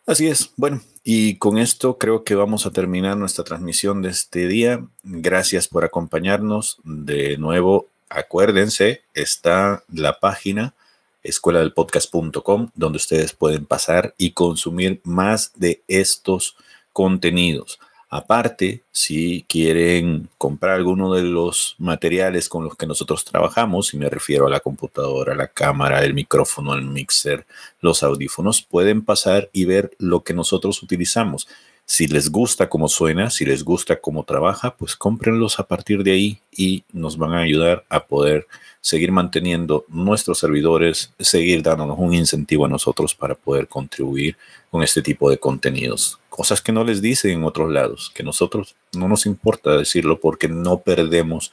Así 0.06 0.28
es. 0.28 0.50
Bueno, 0.56 0.82
y 1.02 1.38
con 1.38 1.56
esto 1.56 1.96
creo 1.96 2.24
que 2.24 2.34
vamos 2.34 2.66
a 2.66 2.70
terminar 2.70 3.16
nuestra 3.16 3.42
transmisión 3.42 4.02
de 4.02 4.10
este 4.10 4.46
día. 4.46 4.86
Gracias 5.02 5.66
por 5.66 5.82
acompañarnos. 5.84 6.76
De 6.84 7.38
nuevo, 7.38 7.88
acuérdense, 8.08 9.02
está 9.14 9.82
la 9.92 10.18
página 10.20 10.74
escuela 11.22 11.60
del 11.60 11.72
podcast.com 11.72 12.70
donde 12.74 12.96
ustedes 12.96 13.32
pueden 13.32 13.64
pasar 13.64 14.14
y 14.18 14.32
consumir 14.32 15.00
más 15.04 15.52
de 15.56 15.82
estos 15.88 16.56
contenidos. 16.92 17.78
Aparte, 18.10 18.84
si 18.92 19.44
quieren 19.48 20.28
comprar 20.38 20.74
alguno 20.76 21.12
de 21.12 21.22
los 21.22 21.74
materiales 21.78 22.48
con 22.48 22.62
los 22.62 22.76
que 22.76 22.86
nosotros 22.86 23.24
trabajamos, 23.24 23.92
y 23.92 23.96
me 23.96 24.08
refiero 24.08 24.46
a 24.46 24.50
la 24.50 24.60
computadora, 24.60 25.34
la 25.34 25.48
cámara, 25.48 26.04
el 26.04 26.14
micrófono, 26.14 26.74
el 26.74 26.82
mixer, 26.82 27.44
los 27.80 28.04
audífonos, 28.04 28.62
pueden 28.62 29.04
pasar 29.04 29.50
y 29.52 29.64
ver 29.64 29.96
lo 29.98 30.22
que 30.22 30.32
nosotros 30.32 30.80
utilizamos. 30.80 31.48
Si 31.86 32.06
les 32.06 32.30
gusta 32.30 32.68
cómo 32.68 32.88
suena, 32.88 33.28
si 33.28 33.44
les 33.44 33.62
gusta 33.62 34.00
cómo 34.00 34.24
trabaja, 34.24 34.74
pues 34.74 34.96
cómprenlos 34.96 35.58
a 35.58 35.66
partir 35.66 36.02
de 36.02 36.12
ahí 36.12 36.40
y 36.50 36.82
nos 36.92 37.18
van 37.18 37.32
a 37.32 37.40
ayudar 37.40 37.84
a 37.90 38.06
poder 38.06 38.46
seguir 38.80 39.12
manteniendo 39.12 39.84
nuestros 39.88 40.38
servidores, 40.38 41.12
seguir 41.18 41.62
dándonos 41.62 41.98
un 41.98 42.14
incentivo 42.14 42.64
a 42.64 42.68
nosotros 42.68 43.14
para 43.14 43.34
poder 43.34 43.68
contribuir 43.68 44.36
con 44.70 44.82
este 44.82 45.02
tipo 45.02 45.30
de 45.30 45.38
contenidos. 45.38 46.18
Cosas 46.30 46.62
que 46.62 46.72
no 46.72 46.84
les 46.84 47.02
dicen 47.02 47.32
en 47.32 47.44
otros 47.44 47.70
lados, 47.70 48.10
que 48.14 48.22
nosotros 48.22 48.74
no 48.92 49.06
nos 49.06 49.26
importa 49.26 49.76
decirlo 49.76 50.20
porque 50.20 50.48
no 50.48 50.80
perdemos 50.80 51.52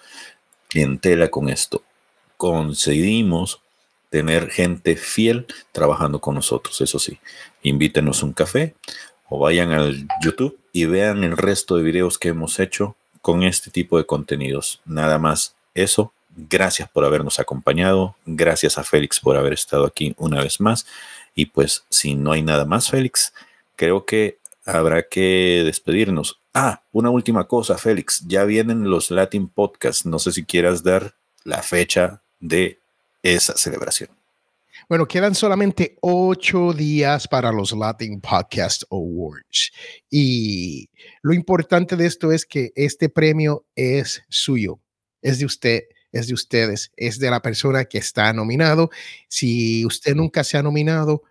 clientela 0.70 1.30
con 1.30 1.50
esto. 1.50 1.84
Conseguimos 2.38 3.62
tener 4.10 4.50
gente 4.50 4.96
fiel 4.98 5.46
trabajando 5.72 6.20
con 6.20 6.36
nosotros, 6.36 6.82
eso 6.82 7.00
sí. 7.00 7.18
Invítenos 7.64 8.24
un 8.24 8.34
café 8.34 8.76
o 9.32 9.40
vayan 9.40 9.72
al 9.72 10.08
YouTube 10.22 10.60
y 10.74 10.86
vean 10.86 11.24
el 11.24 11.38
resto 11.38 11.78
de 11.78 11.84
videos 11.84 12.20
que 12.20 12.28
hemos 12.28 12.60
hecho 12.60 12.96
con 13.22 13.44
este 13.44 13.72
tipo 13.72 13.98
de 13.98 14.06
contenidos. 14.06 14.82
Nada 14.86 15.18
más 15.18 15.56
eso 15.74 16.14
Gracias 16.36 16.90
por 16.90 17.04
habernos 17.04 17.40
acompañado. 17.40 18.16
Gracias 18.26 18.78
a 18.78 18.84
Félix 18.84 19.20
por 19.20 19.36
haber 19.36 19.54
estado 19.54 19.86
aquí 19.86 20.16
una 20.18 20.42
vez 20.42 20.62
más. 20.62 20.86
Y 21.36 21.48
pues 21.48 21.84
si 21.90 22.16
no 22.16 22.32
hay 22.32 22.42
nada 22.42 22.66
más, 22.66 22.90
Félix, 22.90 23.34
creo 23.76 24.06
que 24.06 24.38
habrá 24.66 25.04
que 25.04 25.62
despedirnos. 25.66 26.40
Ah, 26.54 26.82
una 26.92 27.10
última 27.10 27.48
cosa, 27.48 27.78
Félix. 27.78 28.24
Ya 28.28 28.46
vienen 28.46 28.90
los 28.90 29.12
Latin 29.12 29.48
Podcasts. 29.48 30.06
No 30.06 30.20
sé 30.20 30.32
si 30.32 30.46
quieras 30.46 30.84
dar 30.84 31.16
la 31.44 31.62
fecha 31.62 32.22
de 32.40 32.80
esa 33.24 33.58
celebración. 33.58 34.10
Bueno, 34.90 35.08
quedan 35.08 35.36
solamente 35.36 35.98
ocho 36.02 36.74
días 36.74 37.28
para 37.28 37.52
los 37.52 37.72
Latin 37.72 38.20
Podcast 38.20 38.84
Awards. 38.92 39.72
Y 40.10 40.90
lo 41.22 41.34
importante 41.34 41.96
de 41.96 42.06
esto 42.06 42.32
es 42.32 42.46
que 42.46 42.72
este 42.76 43.10
premio 43.10 43.66
es 43.76 44.24
suyo, 44.30 44.80
es 45.22 45.40
de 45.40 45.46
usted 45.46 45.84
es 46.12 46.28
de 46.28 46.34
ustedes, 46.34 46.92
es 46.98 47.20
de 47.20 47.30
la 47.30 47.42
persona 47.42 47.86
que 47.86 47.98
está 47.98 48.34
nominado. 48.34 48.90
Si 49.30 49.86
usted 49.86 50.16
nunca 50.16 50.44
se 50.44 50.58
ha 50.58 50.64
nominado, 50.64 51.24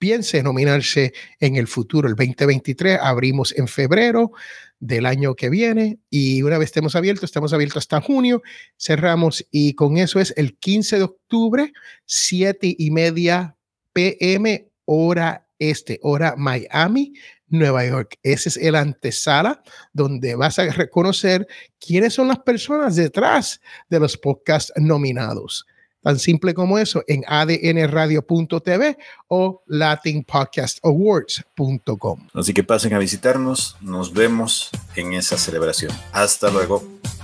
piense 0.00 0.42
nominarse 0.42 1.12
en 1.38 1.56
el 1.56 1.68
futuro. 1.68 2.08
El 2.08 2.16
2023 2.16 2.98
abrimos 3.00 3.54
en 3.56 3.68
febrero 3.68 4.32
del 4.80 5.04
año 5.04 5.34
que 5.34 5.50
viene 5.50 6.00
y 6.08 6.42
una 6.42 6.56
vez 6.56 6.68
estemos 6.68 6.96
abiertos, 6.96 7.24
estamos 7.24 7.52
abiertos 7.52 7.82
hasta 7.82 8.00
junio, 8.00 8.42
cerramos 8.78 9.46
y 9.50 9.74
con 9.74 9.98
eso 9.98 10.18
es 10.18 10.32
el 10.38 10.56
15 10.58 10.96
de 10.96 11.02
octubre, 11.02 11.72
7 12.06 12.74
y 12.78 12.90
media 12.90 13.56
pm 13.92 14.70
hora 14.86 15.46
este, 15.58 16.00
hora 16.02 16.34
Miami, 16.38 17.12
Nueva 17.48 17.84
York. 17.84 18.18
Ese 18.22 18.48
es 18.48 18.56
el 18.56 18.76
antesala 18.76 19.62
donde 19.92 20.34
vas 20.34 20.58
a 20.58 20.64
reconocer 20.70 21.46
quiénes 21.78 22.14
son 22.14 22.28
las 22.28 22.38
personas 22.38 22.96
detrás 22.96 23.60
de 23.90 24.00
los 24.00 24.16
podcasts 24.16 24.72
nominados. 24.76 25.66
Tan 26.02 26.18
simple 26.18 26.54
como 26.54 26.78
eso 26.78 27.04
en 27.06 27.22
adnradio.tv 27.26 28.96
o 29.28 29.62
latinpodcastawards.com. 29.66 32.26
Así 32.34 32.54
que 32.54 32.64
pasen 32.64 32.94
a 32.94 32.98
visitarnos. 32.98 33.76
Nos 33.80 34.12
vemos 34.12 34.70
en 34.96 35.12
esa 35.12 35.36
celebración. 35.36 35.92
Hasta 36.12 36.50
luego. 36.50 36.82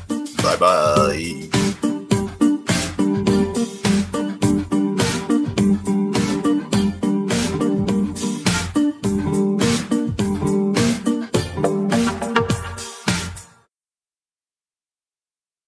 Bye 0.08 0.56
bye. 0.60 1.50